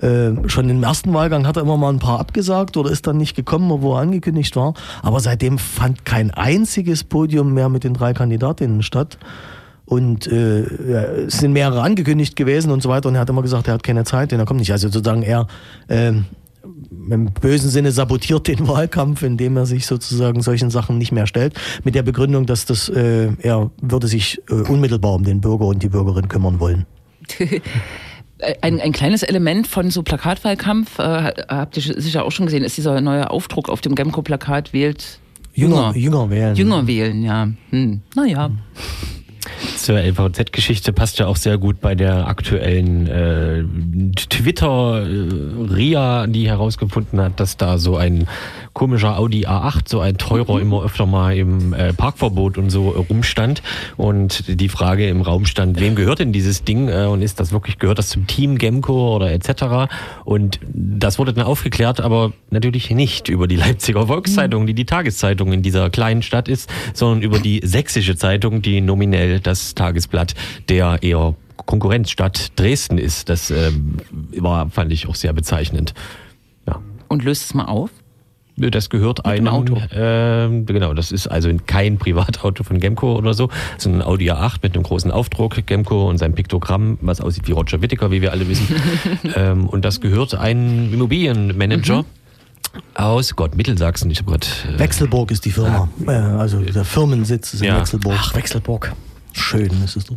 [0.00, 3.18] äh, schon im ersten Wahlgang hat er immer mal ein paar abgesagt oder ist dann
[3.18, 4.74] nicht gekommen, wo er angekündigt war.
[5.02, 9.18] Aber seitdem fand kein einziges Podium mehr mit den drei Kandidatinnen statt.
[9.84, 10.60] Und äh,
[11.26, 13.08] es sind mehrere angekündigt gewesen und so weiter.
[13.08, 14.72] Und er hat immer gesagt, er hat keine Zeit, denn er kommt nicht.
[14.72, 15.48] Also sozusagen er
[15.88, 16.26] ähm,
[16.90, 21.54] im bösen Sinne sabotiert den Wahlkampf, indem er sich sozusagen solchen Sachen nicht mehr stellt,
[21.84, 25.82] mit der Begründung, dass das äh, er würde sich äh, unmittelbar um den Bürger und
[25.82, 26.86] die Bürgerin kümmern wollen.
[28.62, 32.74] Ein, ein kleines Element von so Plakatwahlkampf, äh, habt ihr sicher auch schon gesehen, ist
[32.78, 35.20] dieser neue Aufdruck auf dem Gemco-Plakat wählt
[35.52, 36.56] Jünger, jünger wählen.
[36.56, 37.48] Jünger wählen, ja.
[37.70, 38.00] Hm.
[38.14, 38.50] Naja.
[39.76, 43.64] Zur LVZ-Geschichte passt ja auch sehr gut bei der aktuellen äh,
[44.14, 48.26] Twitter-Ria, die herausgefunden hat, dass da so ein
[48.72, 52.98] komischer Audi A8, so ein teurer, immer öfter mal im äh, Parkverbot und so äh,
[52.98, 53.62] rumstand.
[53.96, 57.52] Und die Frage im Raum stand, wem gehört denn dieses Ding äh, und ist das
[57.52, 59.90] wirklich, gehört das zum Team Gemco oder etc.?
[60.24, 65.52] Und das wurde dann aufgeklärt, aber natürlich nicht über die Leipziger Volkszeitung, die die Tageszeitung
[65.52, 70.34] in dieser kleinen Stadt ist, sondern über die sächsische Zeitung, die nominell das Tagesblatt
[70.68, 71.34] der eher
[71.66, 73.28] Konkurrenzstadt Dresden ist.
[73.28, 73.98] Das ähm,
[74.36, 75.94] war, fand ich auch sehr bezeichnend.
[76.66, 76.80] Ja.
[77.08, 77.90] Und löst es mal auf.
[78.56, 79.80] Das gehört einem Auto.
[79.92, 84.58] Ähm, genau, das ist also kein Privatauto von Gemco oder so, sondern ein Audi A8
[84.62, 88.32] mit einem großen Aufdruck, Gemco und sein Piktogramm, was aussieht wie Roger Whittaker, wie wir
[88.32, 88.66] alle wissen.
[89.36, 92.04] ähm, und das gehört einem Immobilienmanager
[92.94, 94.10] aus Gott Mittelsachsen.
[94.10, 95.88] Ich habe gerade äh, Wechselburg ist die Firma.
[96.06, 97.78] Äh, also der Firmensitz ist in Ja.
[97.78, 98.16] Wechselburg.
[98.18, 98.92] Ach, Wechselburg.
[99.32, 100.16] Schön ist es doch.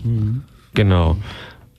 [0.74, 1.18] Genau.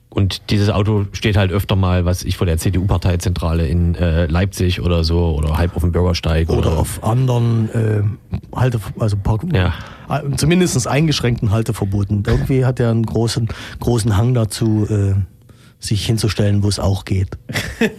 [0.09, 4.79] Und dieses Auto steht halt öfter mal, was ich vor der CDU-Parteizentrale in äh, Leipzig
[4.79, 8.01] oder so oder halb auf dem Bürgersteig Oder auf anderen äh,
[8.55, 9.73] Halte, also Park, Ja.
[10.09, 12.23] äh, zumindest eingeschränkten Halteverboten.
[12.25, 13.49] Irgendwie hat er einen großen,
[13.81, 15.15] großen Hang dazu, äh,
[15.79, 17.29] sich hinzustellen, wo es auch geht.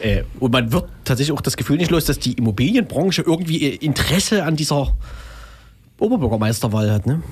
[0.00, 4.44] Äh, und man wird tatsächlich auch das Gefühl nicht los, dass die Immobilienbranche irgendwie Interesse
[4.44, 4.96] an dieser
[6.00, 7.06] Oberbürgermeisterwahl hat.
[7.06, 7.22] Ne?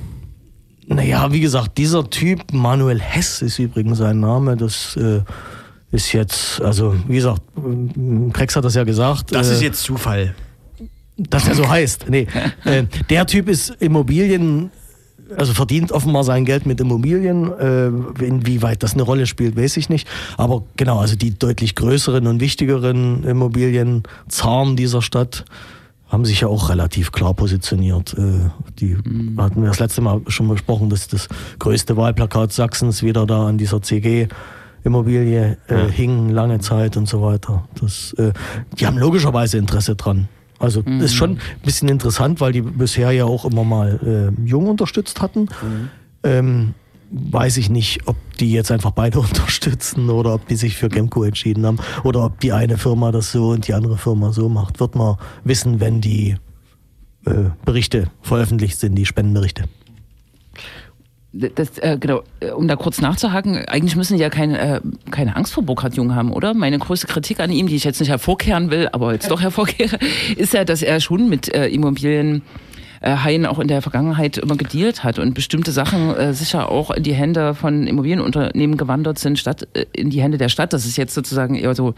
[0.86, 5.20] Naja, wie gesagt, dieser Typ, Manuel Hess ist übrigens sein Name, das äh,
[5.92, 7.42] ist jetzt, also wie gesagt,
[8.32, 9.34] Krex hat das ja gesagt.
[9.34, 10.34] Das äh, ist jetzt Zufall.
[11.16, 12.06] dass er so heißt.
[12.08, 12.26] Nee,
[12.64, 14.70] äh, der Typ ist Immobilien,
[15.36, 17.52] also verdient offenbar sein Geld mit Immobilien.
[17.52, 20.08] Äh, inwieweit das eine Rolle spielt, weiß ich nicht.
[20.36, 25.44] Aber genau, also die deutlich größeren und wichtigeren Immobilien, Zahn dieser Stadt,
[26.12, 28.14] haben sich ja auch relativ klar positioniert.
[28.18, 28.96] Äh, die
[29.38, 31.26] hatten wir das letzte Mal schon besprochen, dass das
[31.58, 34.28] größte Wahlplakat Sachsens wieder da an dieser CG
[34.84, 37.64] Immobilie äh, hing lange Zeit und so weiter.
[37.80, 38.32] Das, äh,
[38.78, 40.28] die haben logischerweise Interesse dran.
[40.58, 44.48] Also das ist schon ein bisschen interessant, weil die bisher ja auch immer mal äh,
[44.48, 45.48] Jung unterstützt hatten.
[46.22, 46.74] Ähm,
[47.12, 51.22] weiß ich nicht, ob die jetzt einfach beide unterstützen oder ob die sich für Gemco
[51.22, 54.80] entschieden haben oder ob die eine Firma das so und die andere Firma so macht.
[54.80, 56.36] Wird man wissen, wenn die
[57.26, 59.64] äh, Berichte veröffentlicht sind, die Spendenberichte.
[61.34, 65.34] Das, äh, genau, äh, um da kurz nachzuhaken, eigentlich müssen die ja keine, äh, keine
[65.34, 66.52] Angst vor Burkhard Jung haben, oder?
[66.52, 69.98] Meine größte Kritik an ihm, die ich jetzt nicht hervorkehren will, aber jetzt doch hervorkehre,
[70.36, 72.42] ist ja, dass er schon mit äh, Immobilien
[73.02, 76.90] äh, Haien auch in der Vergangenheit immer gedealt hat und bestimmte Sachen äh, sicher auch
[76.90, 80.72] in die Hände von Immobilienunternehmen gewandert sind, statt äh, in die Hände der Stadt.
[80.72, 81.94] Das ist jetzt sozusagen eher so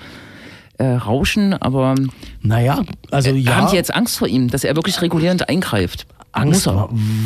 [0.78, 1.94] äh, Rauschen, aber
[2.42, 3.54] Naja, also äh, ja.
[3.56, 6.06] haben die jetzt Angst vor ihm, dass er wirklich regulierend eingreift?
[6.32, 6.66] Angst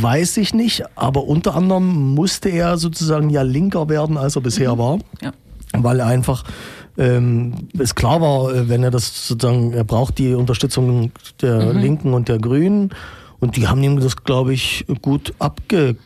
[0.03, 4.77] weiß ich nicht, aber unter anderem musste er sozusagen ja linker werden, als er bisher
[4.77, 5.33] war, Ja.
[5.73, 6.45] weil einfach
[6.99, 12.13] ähm, es klar war, äh, wenn er das sozusagen, er braucht die Unterstützung der Linken
[12.13, 12.91] und der Grünen
[13.41, 15.99] und die haben ihm das, glaube ich, gut abgekauft,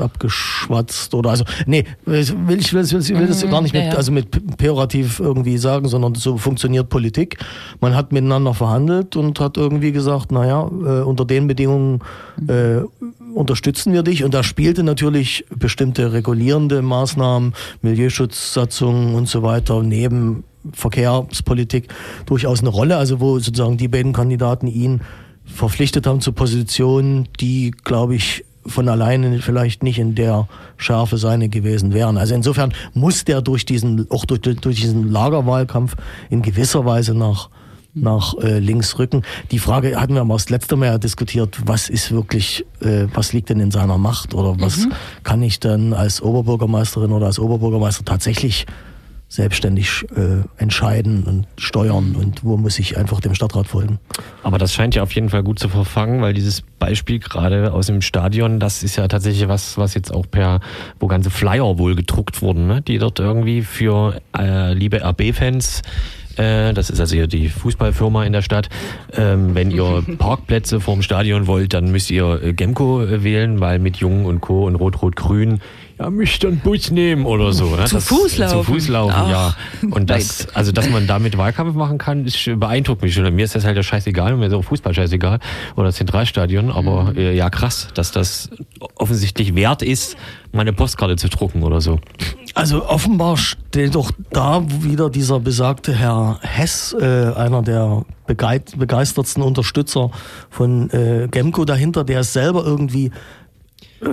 [0.00, 4.12] abgeschwatzt oder also nee, ich will ich will, ich will, das gar nicht mit also
[4.12, 7.38] mit pejorativ irgendwie sagen, sondern so funktioniert Politik.
[7.80, 12.00] Man hat miteinander verhandelt und hat irgendwie gesagt, naja, äh, unter den Bedingungen
[12.48, 12.82] äh,
[13.34, 14.24] unterstützen wir dich.
[14.24, 21.88] Und da spielte natürlich bestimmte regulierende Maßnahmen, Milieuschutzsatzungen und so weiter neben Verkehrspolitik
[22.26, 22.96] durchaus eine Rolle.
[22.96, 25.00] Also wo sozusagen die beiden Kandidaten ihn
[25.44, 31.48] verpflichtet haben zu Positionen, die, glaube ich, von alleine vielleicht nicht in der Schärfe seine
[31.48, 32.16] gewesen wären.
[32.16, 35.96] Also insofern muss der durch diesen, auch durch, durch diesen Lagerwahlkampf
[36.30, 37.50] in gewisser Weise nach,
[37.94, 39.22] nach äh, links rücken.
[39.50, 43.32] Die Frage hatten wir mal das letzte Mal ja diskutiert, was ist wirklich, äh, was
[43.32, 44.86] liegt denn in seiner Macht oder was
[45.24, 48.66] kann ich dann als Oberbürgermeisterin oder als Oberbürgermeister tatsächlich
[49.32, 53.98] selbstständig äh, entscheiden und steuern und wo muss ich einfach dem Stadtrat folgen.
[54.42, 57.86] Aber das scheint ja auf jeden Fall gut zu verfangen, weil dieses Beispiel gerade aus
[57.86, 60.60] dem Stadion, das ist ja tatsächlich was, was jetzt auch per,
[61.00, 62.82] wo ganze Flyer wohl gedruckt wurden, ne?
[62.82, 65.80] die dort irgendwie für äh, liebe RB-Fans
[66.36, 68.68] äh, das ist also hier die Fußballfirma in der Stadt.
[69.14, 73.78] Ähm, wenn ihr Parkplätze vorm Stadion wollt, dann müsst ihr äh, Gemco äh, wählen, weil
[73.78, 74.66] mit Jung und Co.
[74.66, 75.60] und Rot-Rot-Grün
[75.98, 77.76] ja, müsst ihr einen Bus nehmen oder so.
[77.76, 77.84] Ne?
[77.84, 78.58] Zu Fuß laufen.
[78.58, 79.56] Zu Fuß laufen, Ach, ja.
[79.90, 83.32] Und das, also dass man damit Wahlkampf machen kann, ist, beeindruckt mich schon.
[83.34, 85.38] Mir ist das halt ja scheißegal, mir ist auch Fußball scheißegal
[85.76, 88.50] oder Zentralstadion, aber äh, ja krass, dass das
[88.96, 90.16] offensichtlich wert ist,
[90.52, 91.98] meine Postkarte zu drucken oder so.
[92.54, 100.10] Also offenbar steht doch da wieder dieser besagte Herr Hess, äh, einer der begeistertsten Unterstützer
[100.50, 103.10] von äh, Gemco dahinter, der ist selber irgendwie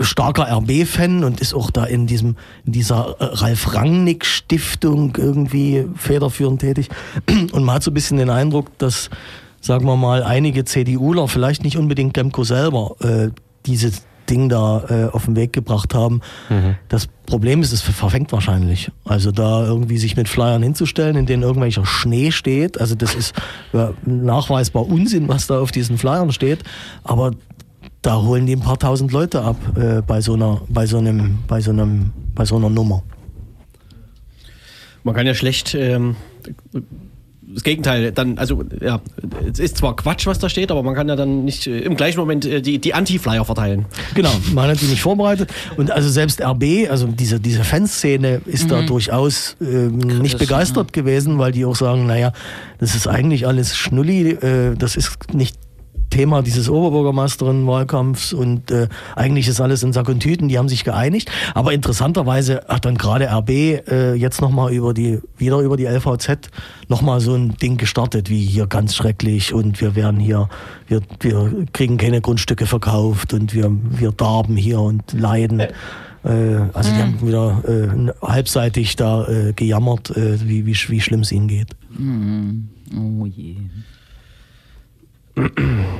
[0.01, 5.85] starker RB-Fan und ist auch da in diesem in dieser äh, Ralf Rangnick Stiftung irgendwie
[5.95, 6.89] federführend tätig
[7.51, 9.09] und man hat so ein bisschen den Eindruck, dass
[9.61, 13.29] sagen wir mal einige CDUler, vielleicht nicht unbedingt Gemco selber, äh,
[13.65, 16.21] dieses Ding da äh, auf den Weg gebracht haben.
[16.87, 18.91] Das Problem ist, es verfängt wahrscheinlich.
[19.03, 22.79] Also da irgendwie sich mit Flyern hinzustellen, in denen irgendwelcher Schnee steht.
[22.79, 23.33] Also das ist
[23.73, 26.59] ja, nachweisbar Unsinn, was da auf diesen Flyern steht.
[27.03, 27.31] Aber
[28.01, 31.39] da holen die ein paar tausend Leute ab äh, bei so einer, bei so einem,
[31.47, 33.03] bei so einem, bei so einer Nummer.
[35.03, 36.15] Man kann ja schlecht ähm,
[37.51, 39.01] das Gegenteil dann, also ja,
[39.51, 41.95] es ist zwar Quatsch, was da steht, aber man kann ja dann nicht äh, im
[41.95, 43.85] gleichen Moment äh, die, die Anti-Flyer verteilen.
[44.13, 45.51] Genau, man hat die nicht vorbereitet.
[45.75, 51.39] Und also selbst RB, also diese, diese Fanszene ist da durchaus ähm, nicht begeistert gewesen,
[51.39, 52.33] weil die auch sagen, naja,
[52.77, 55.57] das ist eigentlich alles Schnulli, äh, das ist nicht
[56.09, 60.83] Thema dieses Oberbürgermeisterin-Wahlkampfs und äh, eigentlich ist alles in Sack und Tüten, die haben sich
[60.83, 61.31] geeinigt.
[61.53, 66.49] Aber interessanterweise hat dann gerade RB äh, jetzt nochmal über die, wieder über die LVZ
[66.87, 70.49] nochmal so ein Ding gestartet, wie hier ganz schrecklich und wir werden hier,
[70.87, 75.59] wir, wir kriegen keine Grundstücke verkauft und wir, wir darben hier und leiden.
[75.59, 75.69] Äh,
[76.73, 81.31] also die haben wieder äh, halbseitig da äh, gejammert, äh, wie, wie, wie schlimm es
[81.31, 81.69] ihnen geht.
[82.95, 83.57] Oh je.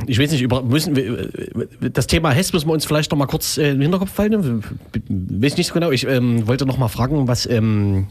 [0.08, 3.18] Ich weiß nicht, über, müssen wir, äh, das Thema Hess müssen wir uns vielleicht noch
[3.18, 4.64] mal kurz äh, im Hinterkopf halten.
[5.10, 5.92] Weiß nicht so genau.
[5.92, 8.08] Ich ähm, wollte noch mal fragen, was ähm,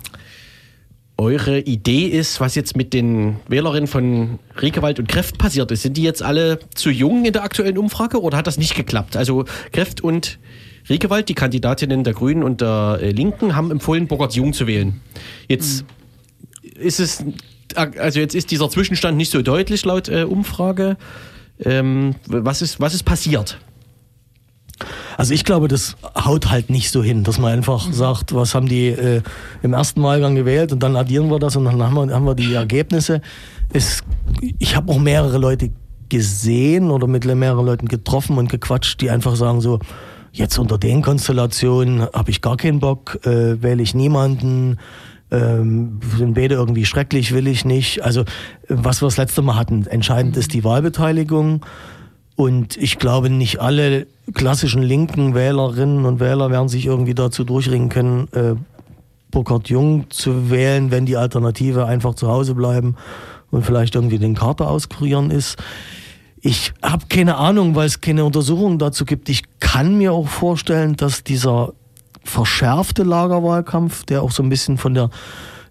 [1.18, 5.82] eure Idee ist, was jetzt mit den Wählerinnen von Riekewald und Kräft passiert ist.
[5.82, 9.16] Sind die jetzt alle zu jung in der aktuellen Umfrage oder hat das nicht geklappt?
[9.16, 10.38] Also Kräft und
[10.88, 15.00] Riekewald, die Kandidatinnen der Grünen und der äh, Linken, haben empfohlen, Burkhard Jung zu wählen.
[15.48, 15.84] Jetzt
[16.62, 16.80] mhm.
[16.80, 17.24] ist es,
[17.76, 20.96] also jetzt ist dieser Zwischenstand nicht so deutlich laut äh, Umfrage.
[21.64, 23.58] Ähm, was, ist, was ist passiert?
[25.16, 27.92] Also ich glaube, das haut halt nicht so hin, dass man einfach mhm.
[27.92, 29.22] sagt, was haben die äh,
[29.62, 32.36] im ersten Wahlgang gewählt und dann addieren wir das und dann haben wir, haben wir
[32.36, 33.20] die Ergebnisse.
[33.72, 34.02] Es,
[34.58, 35.70] ich habe auch mehrere Leute
[36.08, 39.80] gesehen oder mit mehreren Leuten getroffen und gequatscht, die einfach sagen so,
[40.32, 44.78] jetzt unter den Konstellationen habe ich gar keinen Bock, äh, wähle ich niemanden,
[45.30, 48.02] ähm, sind beide irgendwie schrecklich, will ich nicht.
[48.02, 48.24] Also
[48.68, 51.64] was wir das letzte Mal hatten, entscheidend ist die Wahlbeteiligung.
[52.36, 57.88] Und ich glaube, nicht alle klassischen linken Wählerinnen und Wähler werden sich irgendwie dazu durchringen
[57.88, 58.54] können, äh,
[59.30, 62.96] Burkhard Jung zu wählen, wenn die Alternative einfach zu Hause bleiben
[63.50, 65.56] und vielleicht irgendwie den Kater auskurieren ist.
[66.40, 69.28] Ich habe keine Ahnung, weil es keine Untersuchungen dazu gibt.
[69.28, 71.72] Ich kann mir auch vorstellen, dass dieser
[72.28, 75.10] verschärfte Lagerwahlkampf, der auch so ein bisschen von der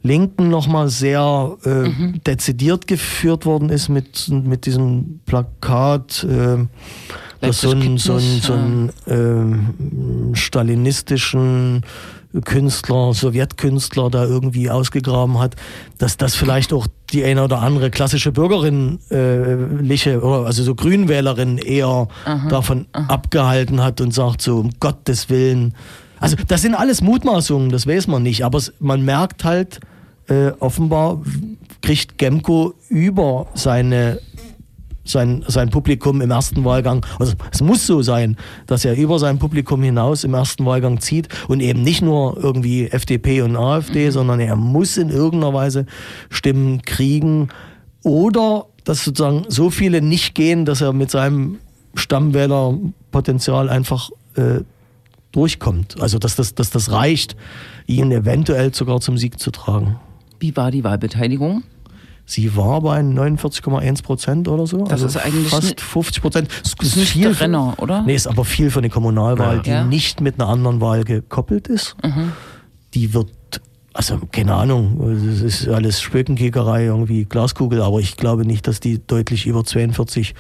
[0.04, 2.22] Linken nochmal sehr äh, mhm.
[2.26, 6.66] dezidiert geführt worden ist mit, mit diesem Plakat, äh,
[7.42, 11.84] das so einen so ein, so ein, äh, stalinistischen
[12.46, 15.56] Künstler, Sowjetkünstler da irgendwie ausgegraben hat,
[15.98, 21.58] dass das vielleicht auch die eine oder andere klassische Bürgerinliche äh, oder also so Grünwählerin
[21.58, 23.14] eher aha, davon aha.
[23.14, 25.74] abgehalten hat und sagt so um Gottes Willen.
[26.20, 29.80] Also das sind alles Mutmaßungen, das weiß man nicht, aber man merkt halt
[30.28, 31.22] äh, offenbar
[31.82, 34.20] kriegt Gemco über seine
[35.10, 39.40] sein, sein Publikum im ersten Wahlgang, also es muss so sein, dass er über sein
[39.40, 44.12] Publikum hinaus im ersten Wahlgang zieht und eben nicht nur irgendwie FDP und AfD, mhm.
[44.12, 45.86] sondern er muss in irgendeiner Weise
[46.30, 47.50] Stimmen kriegen.
[48.04, 51.60] Oder dass sozusagen so viele nicht gehen, dass er mit seinem
[51.96, 54.62] Stammwählerpotenzial einfach äh,
[55.38, 56.02] durchkommt.
[56.02, 57.36] Also dass das, dass das reicht,
[57.86, 60.00] ihn eventuell sogar zum Sieg zu tragen.
[60.40, 61.64] Wie war die Wahlbeteiligung?
[62.26, 64.80] Sie war bei 49,1 Prozent oder so.
[64.80, 66.50] Das also ist eigentlich fast 50 Prozent.
[66.64, 68.02] Das ist nicht viel der Renner, oder?
[68.02, 69.86] Nee, ist aber viel für eine Kommunalwahl, die ja.
[69.86, 71.96] nicht mit einer anderen Wahl gekoppelt ist.
[72.04, 72.34] Mhm.
[72.96, 73.32] Die wird,
[73.94, 79.00] also keine Ahnung, es ist alles Spökenkickerei, irgendwie Glaskugel, aber ich glaube nicht, dass die
[79.06, 80.36] deutlich über 42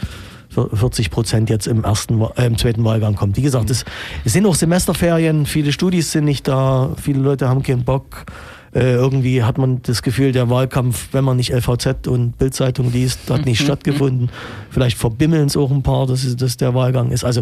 [0.74, 3.38] 40 Prozent jetzt im ersten, äh, im zweiten Wahlgang kommt.
[3.38, 3.86] Wie gesagt, es,
[4.26, 8.26] es sind auch Semesterferien, viele Studis sind nicht da, viele Leute haben keinen Bock.
[8.74, 13.30] Äh, irgendwie hat man das Gefühl, der Wahlkampf, wenn man nicht LVZ und Bildzeitung liest,
[13.30, 13.65] hat nicht mhm.
[13.65, 14.30] stattgefunden.
[14.70, 17.24] Vielleicht verbimmeln es auch ein paar, dass, dass der Wahlgang ist.
[17.24, 17.41] Also,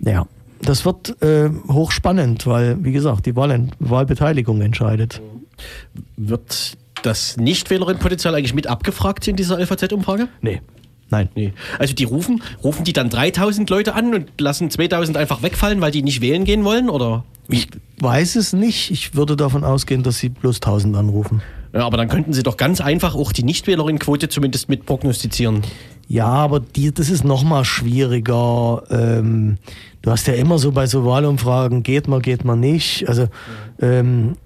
[0.00, 0.26] ja,
[0.62, 5.20] das wird äh, hochspannend, weil, wie gesagt, die Wahl, Wahlbeteiligung entscheidet.
[6.16, 10.28] Wird das Nichtwählerinnenpotenzial eigentlich mit abgefragt in dieser LVZ-Umfrage?
[10.40, 10.62] Nee.
[11.10, 11.28] Nein.
[11.34, 11.52] Nee.
[11.78, 15.90] Also die rufen, rufen die dann 3000 Leute an und lassen 2000 einfach wegfallen, weil
[15.90, 16.88] die nicht wählen gehen wollen?
[16.88, 17.24] Oder?
[17.48, 17.68] Ich
[18.00, 18.90] weiß es nicht.
[18.90, 21.42] Ich würde davon ausgehen, dass sie bloß 1000 anrufen.
[21.72, 25.62] Ja, aber dann könnten sie doch ganz einfach auch die Nichtwählerinnenquote zumindest mit prognostizieren.
[26.08, 28.82] Ja, aber die, das ist noch mal schwieriger.
[28.90, 29.58] Ähm,
[30.02, 33.08] du hast ja immer so bei so Wahlumfragen, geht man, geht man nicht.
[33.08, 33.28] Also
[33.80, 34.36] ähm,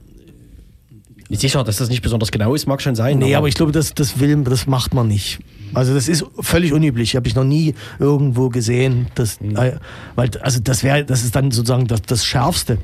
[1.31, 3.19] Sicher, dass das nicht besonders genau ist, mag schon sein.
[3.19, 5.41] Nee, aber, aber ich glaube, das, das will, das macht man nicht.
[5.75, 7.17] Also das ist völlig unüblich.
[7.17, 9.09] Habe ich noch nie irgendwo gesehen.
[9.15, 9.57] Dass, mhm.
[9.57, 9.77] äh,
[10.15, 12.79] weil, also das wäre, das ist dann sozusagen das, das Schärfste.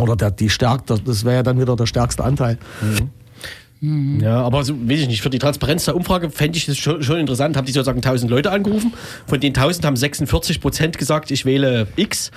[0.00, 2.58] Oder der, die stärkste, das wäre ja dann wieder der stärkste Anteil.
[2.80, 3.10] Mhm.
[3.82, 4.20] Mhm.
[4.20, 7.02] Ja, aber so, weiß ich nicht, für die Transparenz der Umfrage fände ich das schon,
[7.02, 7.56] schon interessant.
[7.56, 8.92] Haben die sozusagen 1000 Leute angerufen?
[9.26, 12.30] Von den 1000 haben 46 Prozent gesagt, ich wähle X.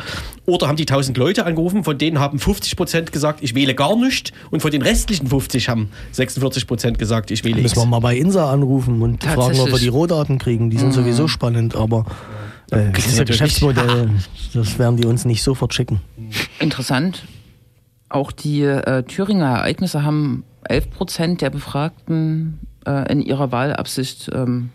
[0.47, 3.95] Oder haben die 1000 Leute angerufen, von denen haben 50 Prozent gesagt, ich wähle gar
[3.95, 4.33] nicht.
[4.49, 7.75] Und von den restlichen 50 haben 46 Prozent gesagt, ich wähle X.
[7.75, 10.71] Müssen wir mal bei INSA anrufen und fragen, ob wir die Rohdaten kriegen.
[10.71, 10.93] Die sind mhm.
[10.93, 12.05] sowieso spannend, aber
[12.71, 14.09] äh, das ist ja Geschäftsmodell.
[14.55, 16.01] Das werden die uns nicht sofort schicken.
[16.57, 17.23] Interessant.
[18.09, 24.69] Auch die äh, Thüringer Ereignisse haben 11 Prozent der Befragten äh, in ihrer Wahlabsicht ähm,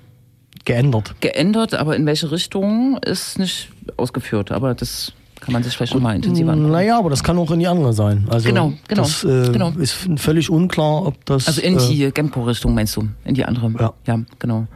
[0.65, 1.15] geändert.
[1.21, 4.53] Geändert, aber in welche Richtung ist nicht ausgeführt.
[4.53, 6.71] Aber das kann man sich vielleicht schon mal intensiver anschauen.
[6.71, 8.27] Naja, aber das kann auch in die andere sein.
[8.29, 9.03] Also genau, genau.
[9.03, 9.71] Das äh, genau.
[9.71, 11.47] ist völlig unklar, ob das.
[11.47, 13.09] Also in die äh, Gemco-Richtung meinst du?
[13.25, 13.73] In die andere?
[13.79, 13.95] Ja.
[14.07, 14.67] Ja, genau.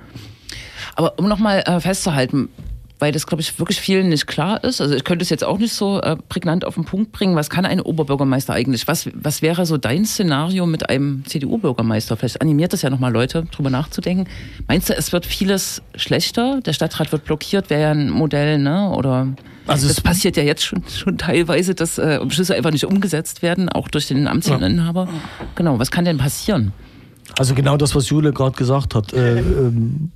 [0.97, 2.49] Aber um nochmal äh, festzuhalten,
[3.01, 4.81] weil das, glaube ich, wirklich vielen nicht klar ist.
[4.81, 7.35] Also ich könnte es jetzt auch nicht so äh, prägnant auf den Punkt bringen.
[7.37, 8.87] Was kann ein Oberbürgermeister eigentlich?
[8.87, 12.17] Was, was wäre so dein Szenario mit einem CDU-Bürgermeister?
[12.17, 14.27] Vielleicht animiert das ja nochmal Leute, drüber nachzudenken.
[14.69, 16.61] Meinst du, es wird vieles schlechter?
[16.65, 18.89] Der Stadtrat wird blockiert, wäre ja ein Modell, ne?
[18.91, 19.29] Oder
[19.67, 23.43] Also das es- passiert ja jetzt schon, schon teilweise, dass äh, Beschlüsse einfach nicht umgesetzt
[23.43, 25.09] werden, auch durch den Amtsinhaber.
[25.57, 26.73] Genau, was kann denn passieren?
[27.39, 29.13] Also genau das, was Jule gerade gesagt hat.
[29.13, 30.13] Äh, ähm,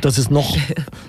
[0.00, 0.56] dass es noch,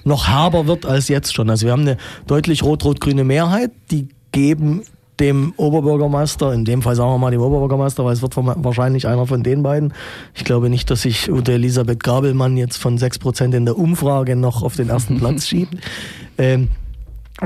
[0.03, 1.49] noch herber wird als jetzt schon.
[1.49, 4.83] Also wir haben eine deutlich rot-rot-grüne Mehrheit, die geben
[5.19, 9.25] dem Oberbürgermeister, in dem Fall sagen wir mal dem Oberbürgermeister, weil es wird wahrscheinlich einer
[9.25, 9.93] von den beiden.
[10.35, 14.61] Ich glaube nicht, dass sich Ute Elisabeth Gabelmann jetzt von 6% in der Umfrage noch
[14.61, 15.75] auf den ersten Platz schiebt.
[16.37, 16.69] Ähm,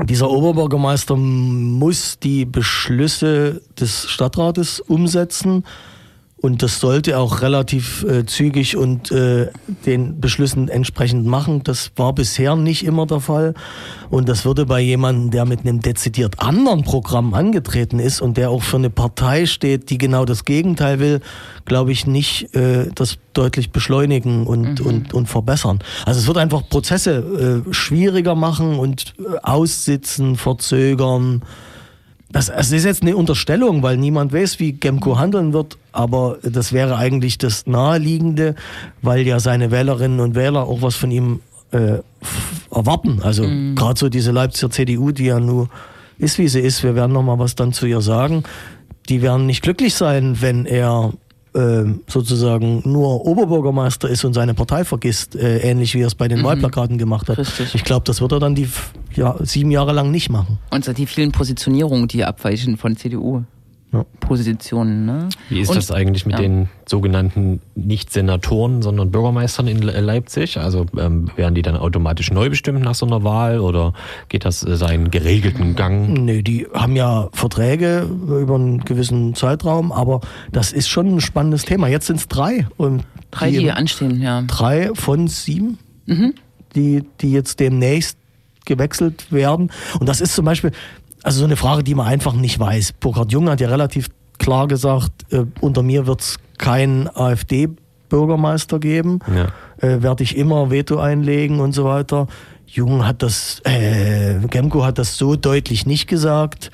[0.04, 5.64] dieser Oberbürgermeister muss die Beschlüsse des Stadtrates umsetzen
[6.42, 9.46] und das sollte auch relativ äh, zügig und äh,
[9.86, 11.62] den Beschlüssen entsprechend machen.
[11.62, 13.54] Das war bisher nicht immer der Fall.
[14.10, 18.50] Und das würde bei jemandem, der mit einem dezidiert anderen Programm angetreten ist und der
[18.50, 21.20] auch für eine Partei steht, die genau das Gegenteil will,
[21.64, 25.78] glaube ich, nicht äh, das deutlich beschleunigen und, und, und verbessern.
[26.06, 31.42] Also es wird einfach Prozesse äh, schwieriger machen und äh, aussitzen, verzögern.
[32.32, 36.72] Das, es ist jetzt eine Unterstellung, weil niemand weiß, wie Gemco handeln wird, aber das
[36.72, 38.54] wäre eigentlich das Naheliegende,
[39.02, 41.40] weil ja seine Wählerinnen und Wähler auch was von ihm
[41.72, 41.98] äh,
[42.70, 43.20] erwarten.
[43.22, 45.68] Also gerade so diese Leipziger CDU, die ja nur
[46.18, 48.44] ist, wie sie ist, wir werden nochmal was dann zu ihr sagen,
[49.08, 51.12] die werden nicht glücklich sein, wenn er
[52.06, 56.42] sozusagen nur Oberbürgermeister ist und seine Partei vergisst, äh, ähnlich wie er es bei den
[56.42, 57.38] Wahlplakaten gemacht hat.
[57.38, 57.74] Richtig.
[57.74, 58.68] Ich glaube, das wird er dann die
[59.14, 60.58] ja, sieben Jahre lang nicht machen.
[60.70, 62.96] Und so die vielen Positionierungen, die abweichen von
[63.92, 65.04] CDU-Positionen.
[65.06, 65.28] Ne?
[65.48, 66.40] Wie ist Und- das eigentlich mit ja.
[66.42, 70.58] den sogenannten nicht Senatoren, sondern Bürgermeistern in Le- Leipzig?
[70.58, 73.92] Also ähm, werden die dann automatisch neu bestimmt nach so einer Wahl oder
[74.28, 76.12] geht das äh, seinen geregelten Gang?
[76.24, 80.20] Nee, die haben ja Verträge über einen gewissen Zeitraum, aber
[80.50, 81.88] das ist schon ein spannendes Thema.
[81.88, 82.66] Jetzt sind es drei.
[82.76, 84.42] Und Drei, die anstehen, ja.
[84.42, 85.78] drei von sieben,
[86.74, 88.18] die, die jetzt demnächst
[88.66, 89.70] gewechselt werden.
[89.98, 90.70] Und das ist zum Beispiel,
[91.22, 92.94] also so eine Frage, die man einfach nicht weiß.
[92.94, 94.08] Burkhard Jung hat ja relativ
[94.38, 99.20] klar gesagt, äh, unter mir wird es keinen AfD-Bürgermeister geben.
[99.34, 99.48] Ja.
[99.78, 102.26] Äh, werde ich immer Veto einlegen und so weiter.
[102.66, 106.70] Jung hat das, äh, Gemco hat das so deutlich nicht gesagt.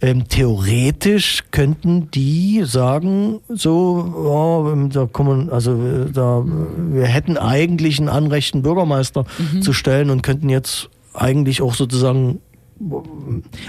[0.00, 7.36] Ähm, theoretisch könnten die sagen, so, ja, ähm, da kommen, also äh, da, wir hätten
[7.36, 9.24] eigentlich ein Anrecht, einen Bürgermeister
[9.60, 12.40] zu stellen und könnten jetzt eigentlich auch sozusagen,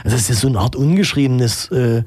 [0.03, 2.03] also es ist so eine Art ungeschriebenes äh,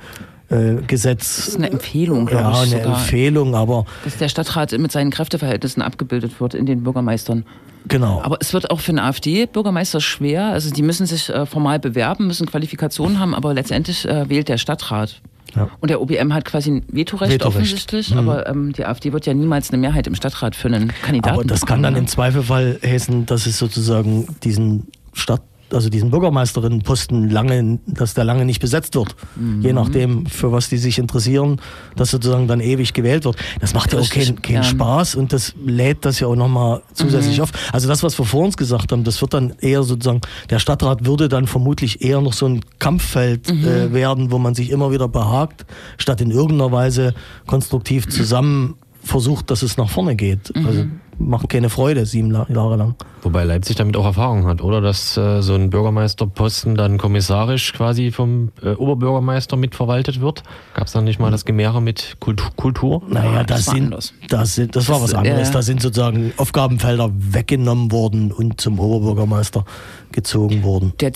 [0.49, 1.37] äh, Gesetz.
[1.37, 2.73] Das ist eine Empfehlung, glaube ja, ich.
[2.73, 2.99] eine sogar.
[2.99, 7.45] Empfehlung, aber dass der Stadtrat mit seinen Kräfteverhältnissen abgebildet wird in den Bürgermeistern.
[7.89, 8.21] genau.
[8.23, 10.47] Aber es wird auch für einen AfD-Bürgermeister schwer.
[10.47, 14.59] Also die müssen sich äh, formal bewerben, müssen Qualifikationen haben, aber letztendlich äh, wählt der
[14.59, 15.23] Stadtrat.
[15.55, 15.69] Ja.
[15.81, 17.45] Und der OBM hat quasi ein Vetorecht, Vetorecht.
[17.45, 21.35] offensichtlich, aber ähm, die AfD wird ja niemals eine Mehrheit im Stadtrat für einen Kandidaten
[21.35, 25.43] Aber das kann dann im Zweifelfall heißen, dass es sozusagen diesen Stadt,
[25.75, 29.15] also diesen Bürgermeisterinnenposten lange, dass der lange nicht besetzt wird.
[29.37, 29.63] Mhm.
[29.63, 31.61] Je nachdem, für was die sich interessieren,
[31.97, 33.37] dass sozusagen dann ewig gewählt wird.
[33.61, 34.63] Das macht ja auch keinen keinen ja.
[34.65, 37.45] Spaß und das lädt das ja auch nochmal zusätzlich Mhm.
[37.45, 37.53] auf.
[37.73, 40.21] Also das, was wir vor uns gesagt haben, das wird dann eher sozusagen,
[40.51, 43.65] der Stadtrat würde dann vermutlich eher noch so ein Kampffeld Mhm.
[43.67, 45.65] äh, werden, wo man sich immer wieder behagt,
[45.99, 47.15] statt in irgendeiner Weise
[47.47, 48.75] konstruktiv zusammen
[49.05, 50.55] versucht, dass es nach vorne geht.
[50.55, 50.67] Mhm.
[50.67, 50.85] Also
[51.19, 52.95] macht keine Freude, sieben Jahre lang.
[53.23, 54.81] Wobei Leipzig damit auch Erfahrung hat, oder?
[54.81, 60.43] Dass äh, so ein Bürgermeisterposten dann kommissarisch quasi vom äh, Oberbürgermeister mitverwaltet wird.
[60.75, 62.51] Gab es dann nicht mal das Gemäre mit Kultur?
[62.57, 63.03] Kultur?
[63.09, 65.49] Naja, das das, war sind, das, sind, das war Das- was anderes.
[65.49, 65.53] ja.
[65.55, 69.65] Da sind sozusagen Aufgabenfelder weggenommen worden und zum Oberbürgermeister
[70.11, 70.93] gezogen worden.
[71.01, 71.13] Der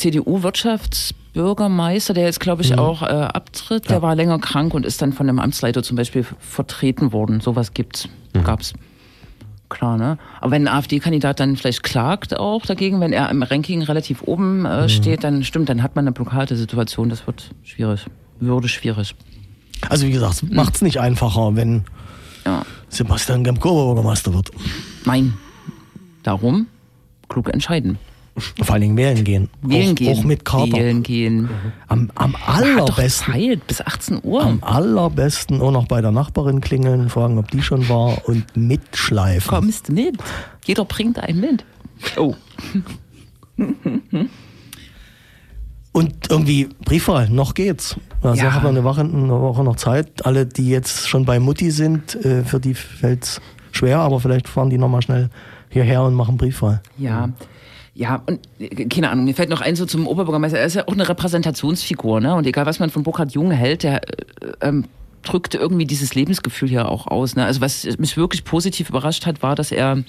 [1.37, 4.03] CDU-Wirtschaftsbürgermeister, der jetzt, glaube ich, auch äh, abtritt, der Ja.
[4.03, 7.41] war länger krank und ist dann von einem Amtsleiter zum Beispiel vertreten worden.
[7.41, 8.09] Sowas gibt's,
[8.45, 8.73] gab's.
[9.69, 10.17] Klar, ne?
[10.41, 14.65] Aber wenn ein AfD-Kandidat dann vielleicht klagt auch dagegen, wenn er im Ranking relativ oben
[14.65, 17.09] äh, steht, dann stimmt, dann hat man eine Blockadesituation.
[17.09, 18.07] Das wird schwierig.
[18.39, 19.15] Würde schwierig.
[19.89, 20.55] Also wie gesagt, Hm.
[20.55, 21.85] macht es nicht einfacher, wenn
[22.45, 22.63] Ja.
[22.89, 24.51] Sebastian Gemko Oberbürgermeister wird.
[25.05, 25.35] Nein.
[26.23, 26.67] Darum
[27.29, 27.99] klug entscheiden.
[28.63, 29.49] Vor allen Dingen wählen gehen.
[29.63, 30.19] Wählen auch, gehen.
[30.19, 30.73] Auch mit Kater.
[30.73, 31.49] Wählen gehen.
[31.89, 33.33] Am, am doch allerbesten.
[33.33, 34.43] Zeit bis 18 Uhr.
[34.43, 39.49] Am allerbesten auch noch bei der Nachbarin klingeln, fragen, ob die schon war und mitschleifen.
[39.49, 40.17] Kommst mit.
[40.67, 41.65] Jeder bringt einen mit.
[42.19, 42.35] Oh.
[45.93, 47.97] Und irgendwie Briefwahl, noch geht's.
[48.21, 48.53] Also Ja.
[48.53, 50.27] hat man eine Woche, eine Woche noch Zeit.
[50.27, 53.41] Alle, die jetzt schon bei Mutti sind, äh, für die fällt's
[53.73, 55.31] schwer, aber vielleicht fahren die nochmal schnell
[55.71, 56.83] hierher und machen Briefwahl.
[56.99, 57.31] Ja.
[57.97, 60.87] Ja, und äh, keine Ahnung, mir fällt noch ein so zum Oberbürgermeister, er ist ja
[60.87, 62.35] auch eine Repräsentationsfigur, ne?
[62.35, 64.85] Und egal, was man von Burkhard Jung hält, der äh, ähm,
[65.23, 67.35] drückt irgendwie dieses Lebensgefühl hier auch aus.
[67.35, 67.45] Ne?
[67.45, 70.05] Also was mich wirklich positiv überrascht hat, war, dass er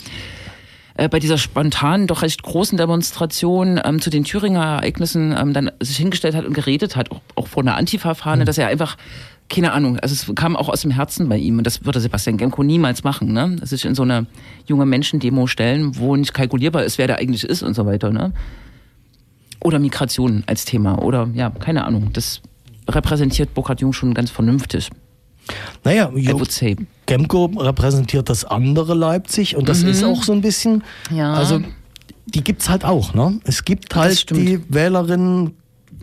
[0.95, 5.71] äh, bei dieser spontanen, doch recht großen Demonstration ähm, zu den Thüringer Ereignissen ähm, dann
[5.79, 8.45] sich hingestellt hat und geredet hat, auch, auch vor einer Antifa-Fahne, mhm.
[8.45, 8.97] dass er einfach
[9.49, 12.37] keine Ahnung, also es kam auch aus dem Herzen bei ihm und das würde Sebastian
[12.37, 13.55] Gemko niemals machen, ne?
[13.63, 14.25] Sich in so eine
[14.65, 18.33] junge Menschendemo stellen, wo nicht kalkulierbar ist, wer der eigentlich ist und so weiter, ne?
[19.63, 22.11] Oder Migration als Thema oder ja, keine Ahnung.
[22.13, 22.41] Das
[22.87, 24.89] repräsentiert Burkhard Jung schon ganz vernünftig.
[25.83, 26.11] Naja,
[27.05, 29.89] Gemko repräsentiert das andere Leipzig und das mhm.
[29.89, 31.33] ist auch so ein bisschen, ja.
[31.33, 31.61] also
[32.25, 33.13] die gibt es halt auch.
[33.13, 33.39] Ne?
[33.45, 35.53] Es gibt halt die Wählerinnen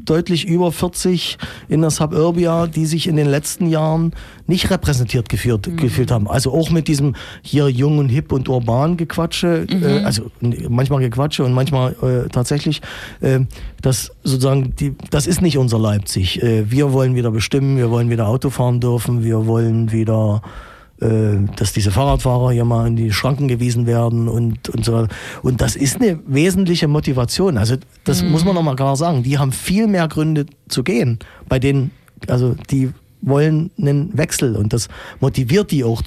[0.04, 1.38] deutlich über 40
[1.68, 4.12] in der Suburbia, die sich in den letzten Jahren
[4.46, 5.76] nicht repräsentiert geführt, mhm.
[5.76, 6.28] gefühlt haben.
[6.28, 9.82] Also auch mit diesem hier jung und hip und urban Gequatsche, mhm.
[9.82, 10.30] äh, also
[10.68, 12.82] manchmal Gequatsche und manchmal äh, tatsächlich,
[13.20, 13.40] äh,
[13.80, 16.42] das sozusagen, die, das ist nicht unser Leipzig.
[16.42, 20.73] Äh, wir wollen wieder bestimmen, wir wollen wieder Auto fahren dürfen, wir wollen wieder äh,
[20.98, 25.08] dass diese Fahrradfahrer hier mal in die Schranken gewiesen werden und, und so weiter.
[25.42, 27.58] Und das ist eine wesentliche Motivation.
[27.58, 28.30] Also das mhm.
[28.30, 29.22] muss man nochmal klar sagen.
[29.22, 31.18] Die haben viel mehr Gründe zu gehen.
[31.48, 31.90] Bei denen,
[32.28, 32.90] also die
[33.22, 34.88] wollen einen Wechsel und das
[35.20, 36.02] motiviert die auch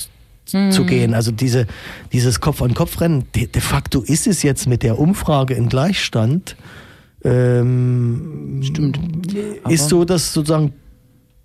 [0.54, 0.72] mhm.
[0.72, 1.14] zu gehen.
[1.14, 1.68] Also diese,
[2.14, 6.56] dieses Kopf-an-Kopf-Rennen, de, de, facto ist es jetzt mit der Umfrage in Gleichstand.
[7.24, 9.00] Ähm, Stimmt.
[9.68, 10.74] Ist so, dass sozusagen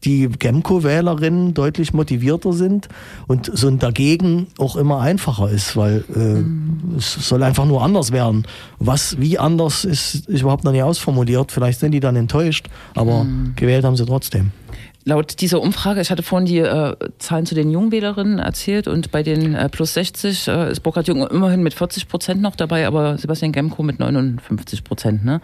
[0.05, 2.89] die Gemco-Wählerinnen deutlich motivierter sind
[3.27, 6.95] und so ein Dagegen auch immer einfacher ist, weil äh, mhm.
[6.97, 8.47] es soll einfach nur anders werden.
[8.79, 11.53] Was, wie anders ist, ist überhaupt noch nicht ausformuliert.
[11.53, 13.55] Vielleicht sind die dann enttäuscht, aber mhm.
[13.57, 14.51] gewählt haben sie trotzdem.
[15.05, 19.25] Laut dieser Umfrage, ich hatte vorhin die äh, Zahlen zu den Jungwählerinnen erzählt und bei
[19.25, 23.19] den äh, plus 60 äh, ist Burkhard Jung immerhin mit 40 Prozent noch dabei, aber
[23.19, 25.25] Sebastian Gemko mit 59 Prozent.
[25.25, 25.41] Ne?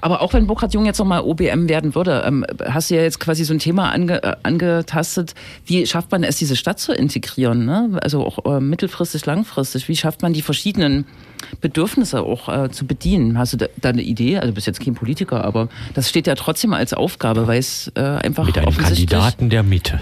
[0.00, 3.20] Aber auch wenn Burkhard Jung jetzt nochmal OBM werden würde, ähm, hast du ja jetzt
[3.20, 5.34] quasi so ein Thema ange, äh, angetastet,
[5.64, 7.64] wie schafft man es, diese Stadt zu integrieren?
[7.64, 7.98] Ne?
[8.02, 11.06] Also auch äh, mittelfristig, langfristig, wie schafft man die verschiedenen
[11.60, 13.38] Bedürfnisse auch äh, zu bedienen.
[13.38, 14.36] Hast du da, da, eine Idee?
[14.36, 17.90] Also du bist jetzt kein Politiker, aber das steht ja trotzdem als Aufgabe, weil es
[17.94, 20.00] äh, einfach mit einem Kandidaten der Mitte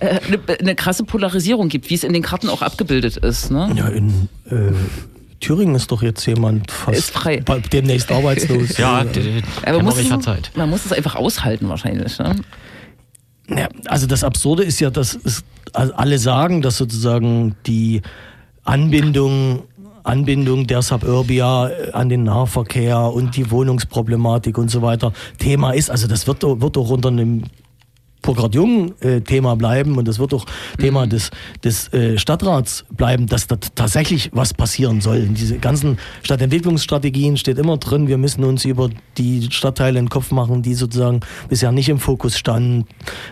[0.00, 3.50] äh, eine, eine, krasse Polarisierung gibt, wie es in den Karten auch abgebildet ist.
[3.50, 3.70] Ne?
[3.74, 4.72] Ja, in äh,
[5.40, 7.42] Thüringen ist doch jetzt jemand fast ist frei.
[7.72, 8.76] demnächst arbeitslos.
[8.76, 9.04] ja,
[9.64, 10.50] aber muss es, Zeit.
[10.54, 12.18] man muss es einfach aushalten wahrscheinlich.
[12.18, 12.36] Ne?
[13.48, 18.02] Ja, also das Absurde ist ja, dass es, also alle sagen, dass sozusagen die
[18.64, 19.64] Anbindung
[20.04, 25.90] Anbindung der Suburbia äh, an den Nahverkehr und die Wohnungsproblematik und so weiter Thema ist.
[25.90, 27.44] Also das wird, wird auch unter einem
[28.22, 30.82] Burkhard Jung äh, Thema bleiben und das wird auch mhm.
[30.82, 31.30] Thema des,
[31.64, 35.18] des äh, Stadtrats bleiben, dass da tatsächlich was passieren soll.
[35.18, 40.10] In diese ganzen Stadtentwicklungsstrategien steht immer drin, wir müssen uns über die Stadtteile in den
[40.10, 42.86] Kopf machen, die sozusagen bisher nicht im Fokus standen.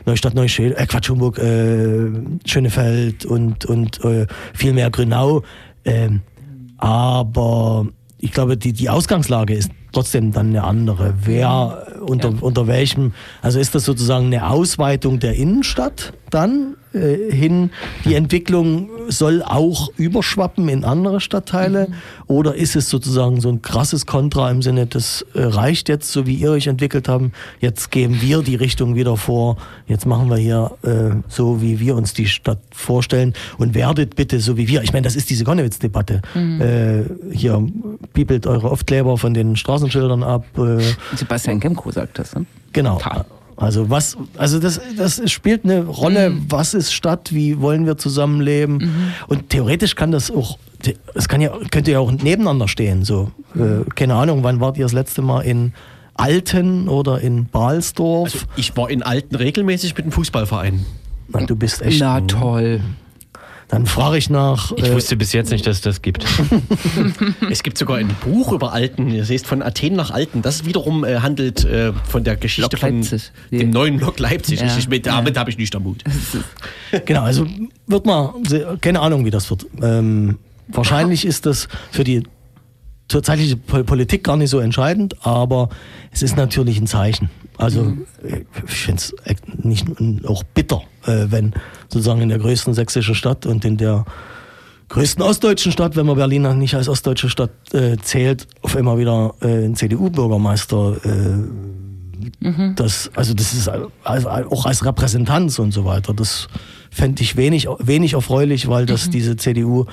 [0.07, 2.11] Neustadt, Neuschädel, äh, Quatsch, Hamburg, äh,
[2.47, 5.43] Schönefeld und, und äh, viel mehr Grünau.
[5.85, 6.23] Ähm,
[6.79, 7.87] aber
[8.19, 11.15] ich glaube, die, die Ausgangslage ist trotzdem dann eine andere.
[11.25, 12.37] Wer unter, ja.
[12.41, 13.13] unter welchem,
[13.43, 17.71] also ist das sozusagen eine Ausweitung der Innenstadt dann äh, hin,
[18.05, 21.95] die Entwicklung soll auch überschwappen in andere Stadtteile mhm.
[22.27, 26.27] oder ist es sozusagen so ein krasses Kontra im Sinne, das äh, reicht jetzt, so
[26.27, 29.57] wie ihr euch entwickelt haben, jetzt geben wir die Richtung wieder vor,
[29.87, 34.41] jetzt machen wir hier äh, so, wie wir uns die Stadt vorstellen und werdet bitte
[34.41, 34.83] so wie wir.
[34.83, 36.23] Ich meine, das ist diese Konnewitz-Debatte.
[36.35, 36.61] Mhm.
[36.61, 37.67] Äh, hier
[38.13, 40.45] piepelt eure Aufkleber von den Straßenschildern ab.
[40.57, 40.83] Äh,
[41.17, 42.47] Sebastian Kemko sagt das, ne?
[42.73, 42.99] Genau.
[42.99, 43.25] Total.
[43.59, 46.47] Also was, also das, das spielt eine Rolle, mhm.
[46.49, 48.77] was ist Stadt, wie wollen wir zusammenleben.
[48.77, 49.13] Mhm.
[49.27, 50.59] Und theoretisch kann das auch,
[51.15, 53.05] es kann ja, könnte ja auch nebeneinander stehen.
[53.05, 55.73] So, äh, keine Ahnung, wann wart ihr das letzte Mal in
[56.15, 58.33] Alten oder in Balsdorf?
[58.33, 60.87] Also ich war in Alten regelmäßig mit dem Fußballverein.
[61.29, 62.01] Na, du bist echt.
[62.01, 62.81] Na toll.
[63.69, 64.73] Dann frage ich nach.
[64.77, 66.25] Ich äh, wusste bis jetzt nicht, dass es das gibt.
[67.51, 69.11] es gibt sogar ein Buch über Alten.
[69.11, 70.41] Ihr seht von Athen nach Alten.
[70.41, 73.07] Das wiederum äh, handelt äh, von der Geschichte von
[73.51, 74.61] dem neuen Lok Leipzig.
[74.61, 74.75] Ja.
[74.79, 75.41] Ich, mit, damit ja.
[75.41, 76.03] habe ich nicht am Mut.
[77.05, 77.47] genau, also
[77.87, 78.33] wird mal,
[78.81, 79.67] keine Ahnung, wie das wird.
[79.83, 80.39] Ähm,
[80.69, 82.23] wahrscheinlich ist das für die
[83.09, 85.71] tatsächliche Politik gar nicht so entscheidend, aber
[86.13, 87.31] es ist natürlich ein Zeichen.
[87.57, 88.07] Also mhm.
[88.67, 89.15] ich finde es
[89.63, 89.87] nicht
[90.27, 91.55] auch bitter, äh, wenn
[91.89, 94.05] sozusagen in der größten sächsischen Stadt und in der
[94.89, 99.35] größten ostdeutschen Stadt, wenn man Berlin nicht als ostdeutsche Stadt äh, zählt, auf einmal wieder
[99.41, 100.97] äh, ein CDU-Bürgermeister.
[101.05, 102.75] Äh, mhm.
[102.77, 103.69] Das, also das ist
[104.05, 106.15] also auch als Repräsentanz und so weiter.
[106.15, 106.49] Das
[106.91, 109.11] fände ich wenig, wenig erfreulich, weil das mhm.
[109.11, 109.87] diese CDU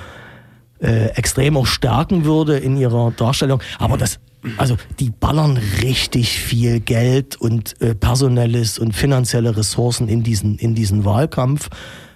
[0.79, 3.61] äh, extrem stärken würde in ihrer Darstellung.
[3.79, 4.19] Aber das
[4.57, 10.75] also die ballern richtig viel Geld und äh, personelles und finanzielle Ressourcen in diesen, in
[10.75, 11.69] diesen Wahlkampf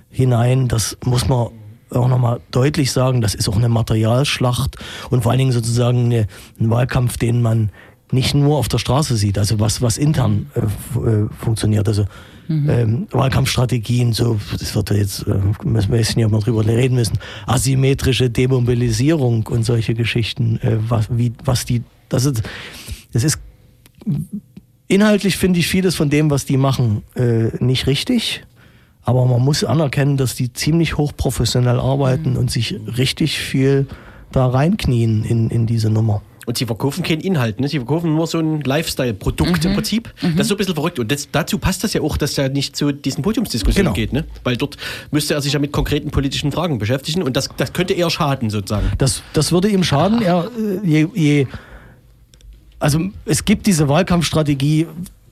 [0.10, 0.68] hinein.
[0.68, 1.50] Das muss man
[1.92, 4.78] auch nochmal deutlich sagen, das ist auch eine Materialschlacht
[5.10, 6.28] und vor allen Dingen sozusagen eine,
[6.60, 7.72] ein Wahlkampf, den man
[8.12, 10.60] nicht nur auf der Straße sieht, also was, was intern äh,
[11.00, 11.88] äh, funktioniert.
[11.88, 12.06] Also
[12.50, 16.96] ähm, Wahlkampfstrategien, so, das wird ja jetzt, äh, müssen wir jetzt nicht mal drüber reden
[16.96, 22.42] müssen, asymmetrische Demobilisierung und solche Geschichten, äh, was, wie, was die, das ist,
[23.14, 23.40] das ist
[24.88, 28.44] inhaltlich finde ich vieles von dem, was die machen, äh, nicht richtig.
[29.04, 33.88] Aber man muss anerkennen, dass die ziemlich hochprofessionell arbeiten und sich richtig viel
[34.32, 36.22] da reinknien in, in diese Nummer.
[36.50, 37.68] Und sie verkaufen keinen Inhalt, ne?
[37.68, 39.70] sie verkaufen nur so ein Lifestyle-Produkt Mhm.
[39.70, 40.12] im Prinzip.
[40.20, 40.98] Das ist so ein bisschen verrückt.
[40.98, 43.96] Und das, dazu passt das ja auch, dass er nicht zu diesen Podiumsdiskussionen Genau.
[43.96, 44.14] geht.
[44.14, 44.26] Ne?
[44.44, 44.76] Weil dort
[45.12, 48.50] müsste er sich ja mit konkreten politischen Fragen beschäftigen und das, das könnte eher schaden
[48.50, 48.88] sozusagen.
[48.98, 50.24] Das, das würde ihm schaden.
[50.24, 51.48] Er, äh, je, je,
[52.80, 54.88] also es gibt diese Wahlkampfstrategie,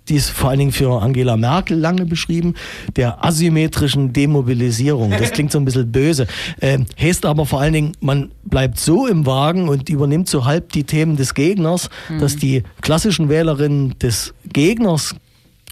[0.10, 2.54] die ist vor allen Dingen für Angela Merkel lange beschrieben,
[2.96, 5.12] der asymmetrischen Demobilisierung.
[5.12, 6.28] Das klingt so ein bisschen böse.
[6.62, 10.72] Ähm, heißt aber vor allen Dingen, man bleibt so im Wagen und übernimmt so halb
[10.72, 11.90] die Themen des Gegners,
[12.20, 15.16] dass die klassischen Wählerinnen des Gegners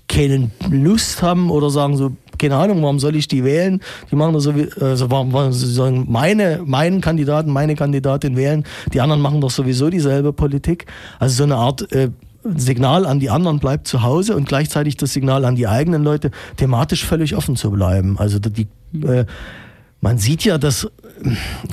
[0.07, 3.81] keine Lust haben oder sagen so, keine Ahnung, warum soll ich die wählen?
[4.11, 8.35] Die machen das so wie, also warum, warum sie sagen, meine, meinen Kandidaten, meine Kandidatin
[8.35, 10.85] wählen, die anderen machen doch sowieso dieselbe Politik.
[11.19, 12.09] Also so eine Art äh,
[12.55, 16.31] Signal an die anderen bleibt zu Hause und gleichzeitig das Signal an die eigenen Leute,
[16.57, 18.17] thematisch völlig offen zu bleiben.
[18.19, 18.67] Also die,
[19.01, 19.25] äh,
[20.01, 20.89] man sieht ja, dass äh,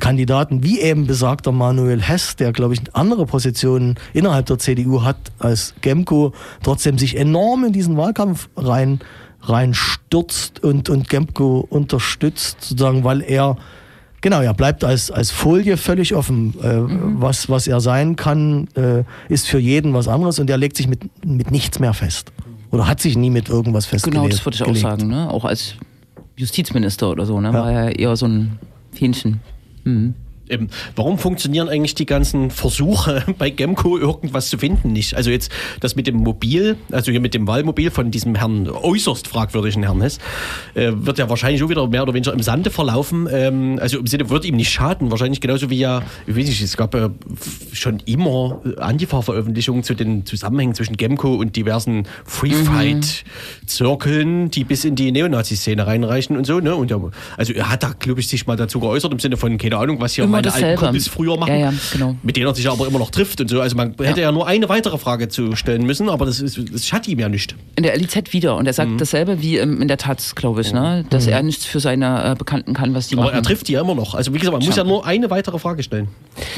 [0.00, 5.18] Kandidaten wie eben besagter Manuel Hess, der glaube ich andere Positionen innerhalb der CDU hat
[5.38, 9.00] als Gemco, trotzdem sich enorm in diesen Wahlkampf rein
[9.44, 13.56] reinstürzt und, und Gemco unterstützt, sozusagen, weil er
[14.22, 16.54] Genau, er bleibt als, als Folie völlig offen.
[16.62, 16.78] Äh,
[17.20, 20.88] was, was er sein kann, äh, ist für jeden was anderes und er legt sich
[20.88, 22.32] mit, mit nichts mehr fest.
[22.70, 24.22] Oder hat sich nie mit irgendwas festgelegt.
[24.22, 24.82] Genau, das würde ich auch gelegt.
[24.82, 25.28] sagen, ne?
[25.28, 25.74] Auch als
[26.36, 27.48] Justizminister oder so, ne?
[27.48, 27.54] Ja.
[27.54, 28.58] War er eher so ein
[28.92, 29.40] Fähnchen.
[29.84, 30.14] Mhm.
[30.52, 35.14] Ähm, warum funktionieren eigentlich die ganzen Versuche bei Gemco irgendwas zu finden nicht?
[35.14, 39.28] Also jetzt das mit dem Mobil, also hier mit dem Wahlmobil von diesem Herrn äußerst
[39.28, 40.18] fragwürdigen Herrn Hess,
[40.74, 43.28] äh, wird ja wahrscheinlich auch wieder mehr oder weniger im Sande verlaufen.
[43.30, 46.62] Ähm, also im Sinne wird ihm nicht schaden, wahrscheinlich genauso wie ja, ich weiß nicht,
[46.62, 47.10] es gab ja
[47.72, 54.96] schon immer äh, Antifa-Veröffentlichungen zu den Zusammenhängen zwischen Gemco und diversen Free-Fight-Zirkeln, die bis in
[54.96, 56.60] die Neonazi-Szene reinreichen und so.
[56.60, 56.76] Ne?
[56.76, 57.00] Und ja,
[57.36, 60.00] also er hat da, glaube ich, sich mal dazu geäußert im Sinne von, keine Ahnung,
[60.00, 60.78] was hier Immer meine alten.
[60.80, 62.16] Kumpels früher machen, Ja, ja, genau.
[62.22, 63.60] mit denen er sich aber immer noch trifft und so.
[63.60, 66.86] Also man hätte ja nur eine weitere Frage zu stellen müssen, aber das, ist, das
[66.86, 67.54] schadet ihm ja nicht.
[67.76, 68.56] In der LIZ wieder.
[68.56, 71.04] Und er sagt dasselbe wie ähm, in der Taz, glaube ich, ne?
[71.10, 73.34] Dass er nichts für seine äh, Bekannten kann, was die Aber machen.
[73.36, 74.14] er trifft die ja immer noch.
[74.14, 76.08] Also wie gesagt, man muss ja nur eine weitere Frage stellen.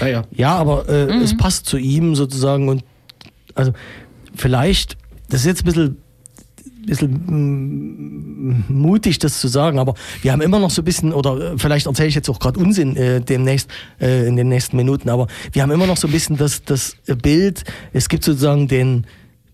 [0.00, 0.24] Naja.
[0.32, 2.82] Ja, aber äh, es passt zu ihm sozusagen und
[3.54, 3.72] also
[4.34, 4.96] vielleicht,
[5.28, 5.96] das ist jetzt ein bisschen,
[6.86, 11.52] bisschen mm, mutig, das zu sagen, aber wir haben immer noch so ein bisschen, oder
[11.52, 13.70] äh, vielleicht erzähle ich jetzt auch gerade Unsinn äh, demnächst,
[14.00, 16.96] äh, in den nächsten Minuten, aber wir haben immer noch so ein bisschen das, das
[17.22, 19.06] Bild, es gibt sozusagen den,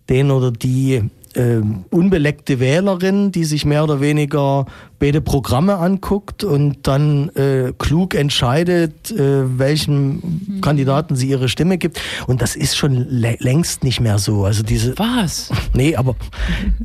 [0.09, 1.03] den oder die
[1.37, 4.67] ähm, unbeleckte Wählerin, die sich mehr oder weniger
[4.99, 12.01] beide Programme anguckt und dann äh, klug entscheidet, äh, welchem Kandidaten sie ihre Stimme gibt.
[12.27, 14.45] Und das ist schon lä- längst nicht mehr so.
[14.45, 15.51] Also diese Was?
[15.73, 16.17] Nee, aber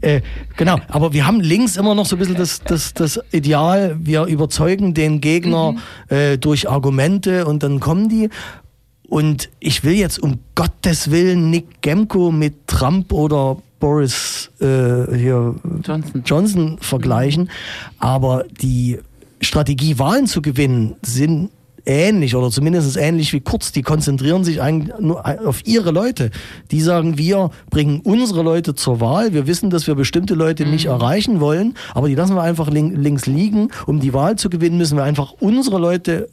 [0.02, 0.22] äh,
[0.58, 4.26] genau, aber wir haben links immer noch so ein bisschen das, das, das Ideal, wir
[4.26, 5.76] überzeugen den Gegner
[6.10, 8.30] äh, durch Argumente und dann kommen die.
[9.08, 15.54] Und ich will jetzt um Gottes Willen Nick Gemko mit Trump oder Boris äh, hier
[15.84, 16.24] Johnson.
[16.26, 17.52] Johnson vergleichen,
[18.00, 18.98] aber die
[19.42, 21.52] Strategie, Wahlen zu gewinnen, sind
[21.86, 23.74] ähnlich oder zumindest ähnlich wie Kurz.
[23.74, 26.32] Die konzentrieren sich eigentlich nur auf ihre Leute.
[26.72, 29.34] Die sagen, wir bringen unsere Leute zur Wahl.
[29.34, 32.98] Wir wissen, dass wir bestimmte Leute nicht erreichen wollen, aber die lassen wir einfach link,
[32.98, 33.70] links liegen.
[33.86, 36.28] Um die Wahl zu gewinnen, müssen wir einfach unsere Leute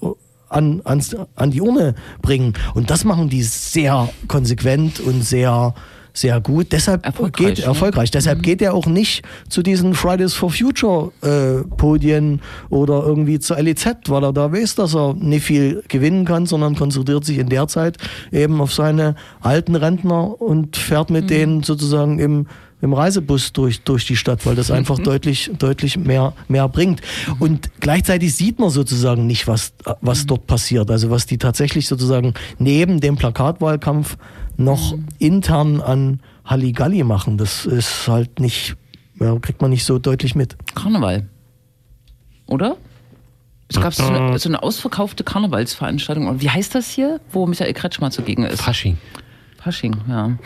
[0.49, 2.55] an, ans, an die Urne bringen.
[2.73, 5.75] Und das machen die sehr konsequent und sehr
[6.13, 6.73] sehr gut.
[6.73, 7.65] Deshalb Erfolgreich, geht ne?
[7.65, 8.11] erfolgreich.
[8.11, 12.41] Deshalb geht er auch nicht zu diesen Fridays for Future äh, Podien
[12.71, 16.77] oder irgendwie zur LEZ, weil er da weiß, dass er nicht viel gewinnen kann, sondern
[16.77, 17.97] konzentriert sich in der Zeit
[18.31, 22.47] eben auf seine alten Rentner und fährt mit denen sozusagen im
[22.83, 27.01] im Reisebus durch, durch die Stadt, weil das einfach deutlich, deutlich mehr, mehr bringt.
[27.39, 30.91] Und gleichzeitig sieht man sozusagen nicht, was, was dort passiert.
[30.91, 34.19] Also was die tatsächlich sozusagen neben dem Plakatwahlkampf
[34.57, 37.39] noch intern an Halligalli machen.
[37.39, 38.77] Das ist halt nicht,
[39.21, 40.57] ja, kriegt man nicht so deutlich mit.
[40.75, 41.29] Karneval.
[42.47, 42.77] Oder?
[43.69, 46.27] Es gab so eine, so eine ausverkaufte Karnevalsveranstaltung.
[46.27, 48.61] Und wie heißt das hier, wo Michael Kretschmer zugegen ist?
[48.61, 48.99] Fasching.
[49.59, 50.37] Fasching, ja.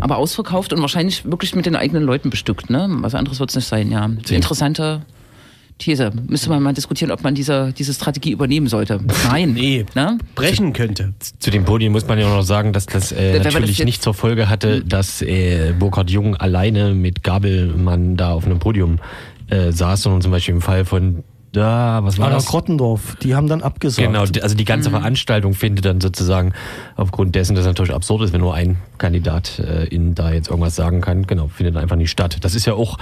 [0.00, 2.86] Aber ausverkauft und wahrscheinlich wirklich mit den eigenen Leuten bestückt, ne?
[3.00, 4.06] Was anderes wird es nicht sein, ja.
[4.30, 5.02] Interessante
[5.80, 6.12] These.
[6.28, 9.00] Müsste man mal diskutieren, ob man diese, diese Strategie übernehmen sollte.
[9.24, 9.54] Nein.
[9.60, 9.84] Nee.
[9.94, 10.18] Ne?
[10.36, 11.12] Brechen könnte.
[11.40, 14.02] Zu den Podien muss man ja noch sagen, dass das äh, das natürlich jetzt- nicht
[14.02, 18.98] zur Folge hatte, dass äh, Burkhard Jung alleine mit Gabelmann da auf einem Podium
[19.48, 22.46] äh, saß, sondern zum Beispiel im Fall von da, was war Anna das?
[22.46, 24.06] Grottendorf, die haben dann abgesagt.
[24.06, 26.52] Genau, also die ganze Veranstaltung findet dann sozusagen
[26.94, 30.48] aufgrund dessen, dass es natürlich absurd ist, wenn nur ein Kandidat äh, in da jetzt
[30.48, 32.36] irgendwas sagen kann, genau, findet einfach nicht statt.
[32.42, 32.98] Das ist ja auch,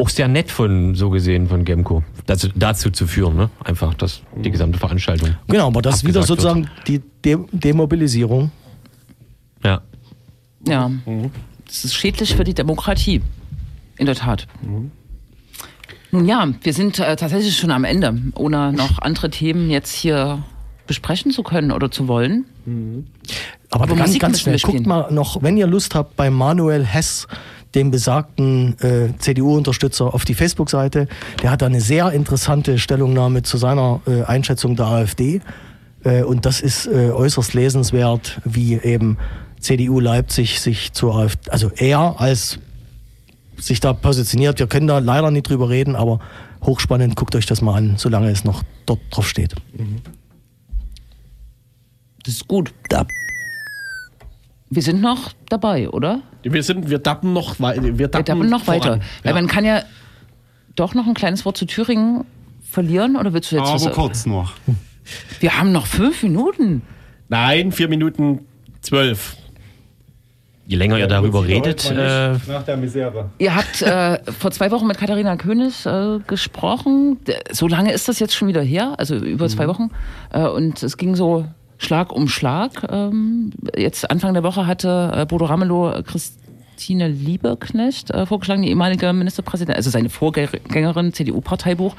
[0.00, 3.50] auch sehr nett von, so gesehen, von Gemco, dazu, dazu zu führen, ne?
[3.62, 5.36] Einfach, dass die gesamte Veranstaltung.
[5.48, 8.50] Genau, aber das ist wieder sozusagen die De Demobilisierung.
[9.62, 9.82] Ja.
[10.66, 10.90] Ja.
[11.66, 13.22] Das ist schädlich für die Demokratie.
[13.98, 14.46] In der Tat.
[16.10, 20.42] Nun ja, wir sind äh, tatsächlich schon am Ende, ohne noch andere Themen jetzt hier
[20.86, 22.46] besprechen zu können oder zu wollen.
[23.70, 27.28] Aber Aber ganz, ganz schnell, guckt mal noch, wenn ihr Lust habt, bei Manuel Hess,
[27.74, 31.06] dem besagten äh, CDU-Unterstützer, auf die Facebook-Seite.
[31.42, 35.40] Der hat da eine sehr interessante Stellungnahme zu seiner äh, Einschätzung der AfD.
[36.04, 39.18] Äh, und das ist äh, äußerst lesenswert, wie eben
[39.60, 42.58] CDU Leipzig sich zur AfD, also er als
[43.56, 44.58] sich da positioniert.
[44.58, 46.18] Wir können da leider nicht drüber reden, aber
[46.62, 49.54] hochspannend, guckt euch das mal an, solange es noch dort drauf steht.
[52.24, 52.72] Das ist gut.
[52.88, 53.06] Da.
[54.70, 56.22] Wir sind noch dabei, oder?
[56.42, 58.80] Wir sind, wir dappen noch, wir Wir dappen, noch voran.
[58.80, 59.00] weiter.
[59.22, 59.82] Weil man kann ja
[60.76, 62.24] doch noch ein kleines Wort zu Thüringen
[62.62, 63.92] verlieren, oder willst du jetzt Aber was?
[63.92, 64.52] kurz noch.
[65.40, 66.82] Wir haben noch fünf Minuten.
[67.28, 68.40] Nein, vier Minuten
[68.80, 69.36] zwölf.
[70.66, 73.30] Je länger ihr darüber redet, äh, Nach der Misere.
[73.38, 77.18] Ihr habt äh, vor zwei Wochen mit Katharina König äh, gesprochen.
[77.50, 79.90] So lange ist das jetzt schon wieder her, also über zwei Wochen.
[80.32, 81.44] Äh, und es ging so
[81.80, 82.86] Schlag um Schlag.
[82.90, 89.10] Ähm, jetzt Anfang der Woche hatte äh, Bodo Ramelow Christine Liebeknecht äh, vorgeschlagen, die ehemalige
[89.14, 91.96] Ministerpräsidentin, also seine Vorgängerin, CDU-Parteibuch,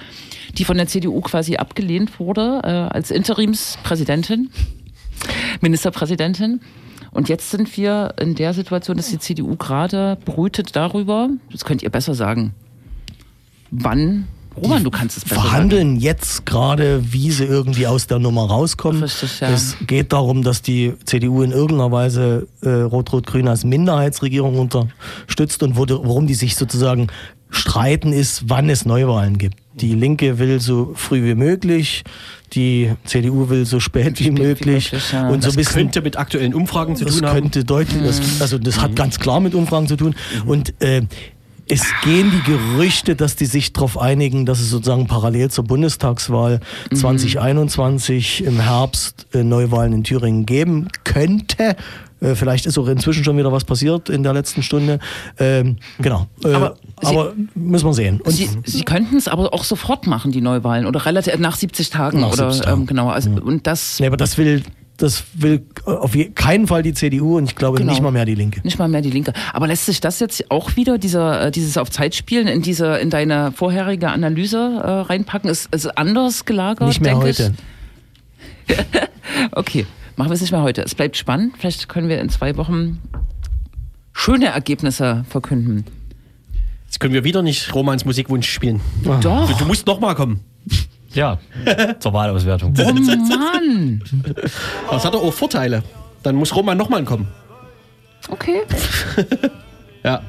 [0.56, 4.52] die von der CDU quasi abgelehnt wurde äh, als Interimspräsidentin.
[5.62, 6.62] Ministerpräsidentin.
[7.10, 11.82] Und jetzt sind wir in der Situation, dass die CDU gerade brütet darüber, das könnt
[11.82, 12.54] ihr besser sagen,
[13.72, 18.46] wann, Roman, du kannst es besser verhandeln jetzt gerade, wie sie irgendwie aus der Nummer
[18.48, 19.04] rauskommen.
[19.04, 19.50] Richtig, ja.
[19.50, 25.78] Es geht darum, dass die CDU in irgendeiner Weise äh, Rot-Rot-Grün als Minderheitsregierung unterstützt und
[25.78, 27.08] wo, worum die sich sozusagen
[27.50, 29.56] streiten ist, wann es Neuwahlen gibt.
[29.76, 32.04] Die Linke will so früh wie möglich,
[32.54, 34.92] die CDU will so spät wie Spät wie möglich.
[34.92, 35.30] möglich, ja.
[35.30, 37.42] Und so Das ein bisschen könnte mit aktuellen Umfragen zu das tun haben.
[37.42, 40.16] könnte deutlich, das, also das hat ganz klar mit Umfragen zu tun.
[40.46, 41.04] Und äh,
[41.68, 46.60] es gehen die Gerüchte, dass die sich darauf einigen, dass es sozusagen parallel zur Bundestagswahl
[46.94, 51.76] 2021 im Herbst äh, Neuwahlen in Thüringen geben könnte.
[52.20, 55.00] Äh, vielleicht ist auch inzwischen schon wieder was passiert in der letzten Stunde.
[55.40, 56.28] Ähm, genau.
[56.44, 58.22] Äh, Aber aber, Sie- müssen wir sehen.
[58.22, 61.90] Und Sie, Sie könnten es aber auch sofort machen, die Neuwahlen, oder relativ nach 70
[61.90, 62.20] Tagen.
[62.22, 62.82] Nach oder 70 Tagen.
[62.82, 63.10] Ähm, genau.
[63.10, 64.62] Also, Und das nee, aber das will,
[65.02, 67.92] das will auf keinen Fall die CDU und ich glaube Genau.
[67.92, 68.62] nicht mal mehr die Linke.
[68.64, 69.34] Nicht mal mehr die Linke.
[69.54, 72.98] Aber lässt sich das jetzt auch wieder, dieser, äh, dieses auf Zeit spielen, in diese,
[72.98, 75.50] in deine vorherige Analyse äh, reinpacken?
[75.50, 76.88] Ist, ist anders gelagert?
[76.88, 77.54] Nicht mehr heute.
[78.68, 78.78] Ich?
[79.54, 79.86] Okay,
[80.16, 80.82] machen wir es nicht mehr heute.
[80.84, 81.56] Es bleibt spannend.
[81.58, 83.00] Vielleicht können wir in zwei Wochen
[84.14, 85.86] schöne Ergebnisse verkünden.
[86.86, 88.82] Jetzt können wir wieder nicht Romans Musikwunsch spielen.
[89.22, 89.50] Doch.
[89.50, 90.42] Du, du musst noch mal kommen.
[91.14, 91.38] Ja,
[92.00, 92.74] zur Wahlauswertung.
[92.78, 94.04] Oh Mann.
[94.92, 95.84] Es hat doch auch Vorteile.
[96.24, 97.28] Dann muss Roman noch mal kommen.
[98.30, 98.62] Okay.
[100.04, 100.22] Ja.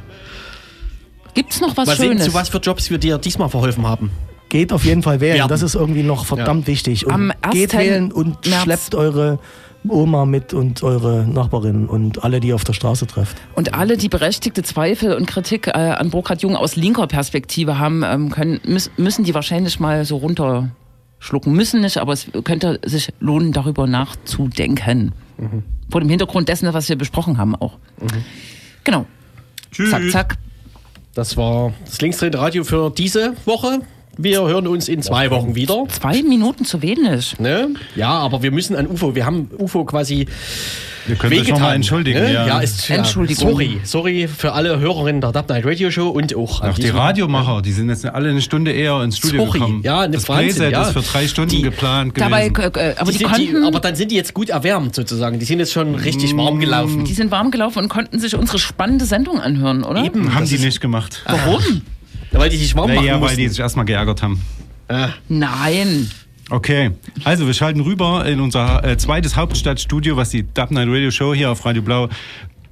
[1.32, 2.24] Gibt's noch was Mal sehen, Schönes?
[2.26, 4.10] zu was für Jobs wir dir diesmal verholfen haben.
[4.50, 5.36] Geht auf jeden Fall wählen.
[5.36, 5.48] Werden.
[5.48, 7.06] Das ist irgendwie noch verdammt wichtig.
[7.06, 7.82] Und Am geht 1.
[7.82, 8.62] wählen und März.
[8.64, 9.38] schleppt eure
[9.88, 13.36] Oma mit und eure Nachbarin und alle, die ihr auf der Straße trefft.
[13.54, 18.02] Und alle, die berechtigte Zweifel und Kritik äh, an Burkhard Jung aus linker Perspektive haben,
[18.04, 18.60] ähm, können,
[18.96, 21.52] müssen die wahrscheinlich mal so runterschlucken.
[21.52, 25.12] Müssen nicht, aber es könnte sich lohnen, darüber nachzudenken.
[25.90, 27.78] Vor dem Hintergrund dessen, was wir besprochen haben auch.
[28.84, 29.06] Genau.
[29.72, 29.90] Tschüss.
[29.90, 30.38] Zack, zack.
[31.14, 33.80] Das war das linksdrehende Radio für diese Woche.
[34.18, 35.84] Wir hören uns in zwei Wochen wieder.
[35.88, 37.38] Zwei Minuten zu wenig.
[37.38, 37.70] Ne?
[37.96, 40.26] Ja, aber wir müssen an UFO, wir haben UFO quasi
[41.06, 41.52] könnt euch wehgetan.
[41.54, 42.20] nochmal entschuldigen.
[42.20, 42.32] ne?
[42.32, 42.46] Ja.
[42.46, 43.50] ja, ist, ja, Entschuldigung.
[43.50, 47.62] Sorry, sorry für alle Hörerinnen der Dub Night Radio Show und auch Auch die Radiomacher,
[47.62, 49.58] die sind jetzt alle eine Stunde eher ins Studio Sorry.
[49.58, 49.80] gekommen.
[49.82, 50.82] Ja, das Wahnsinn, Playset ja.
[50.82, 52.74] ist für drei Stunden Die- geplant Dabei, gewesen.
[52.74, 55.38] äh, äh, aber Die die, konnten, aber dann sind die jetzt gut erwärmt sozusagen.
[55.38, 57.04] Die sind jetzt schon richtig warm gelaufen.
[57.04, 60.04] die sind warm gelaufen und konnten sich unsere spannende Sendung anhören, oder?
[60.04, 61.22] Eben, Haben das die nicht gemacht.
[61.26, 61.80] Warum?
[62.32, 64.40] Ja, weil die sich warm machen Naja, weil die sich erstmal geärgert haben.
[65.28, 66.10] Nein.
[66.50, 66.90] Okay,
[67.24, 71.32] also wir schalten rüber in unser äh, zweites Hauptstadtstudio, was die Dub Night Radio Show
[71.34, 72.08] hier auf Radio Blau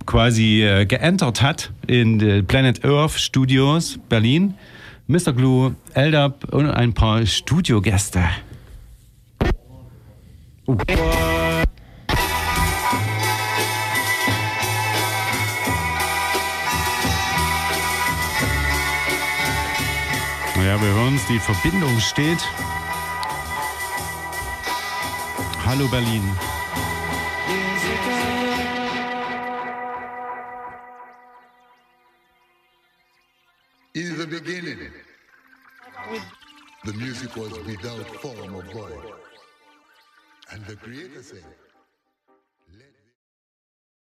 [0.04, 4.54] quasi äh, geentert hat in die Planet Earth Studios Berlin.
[5.06, 5.32] Mr.
[5.32, 8.22] Glue, Eldab und ein paar Studiogäste.
[10.66, 10.76] Oh.
[20.66, 22.38] Ja, wir hören uns, die Verbindung steht.
[25.64, 26.22] Hallo Berlin.
[33.94, 34.92] In the beginning,
[36.84, 39.14] the music was without form or void.
[40.52, 41.44] And the Creator said,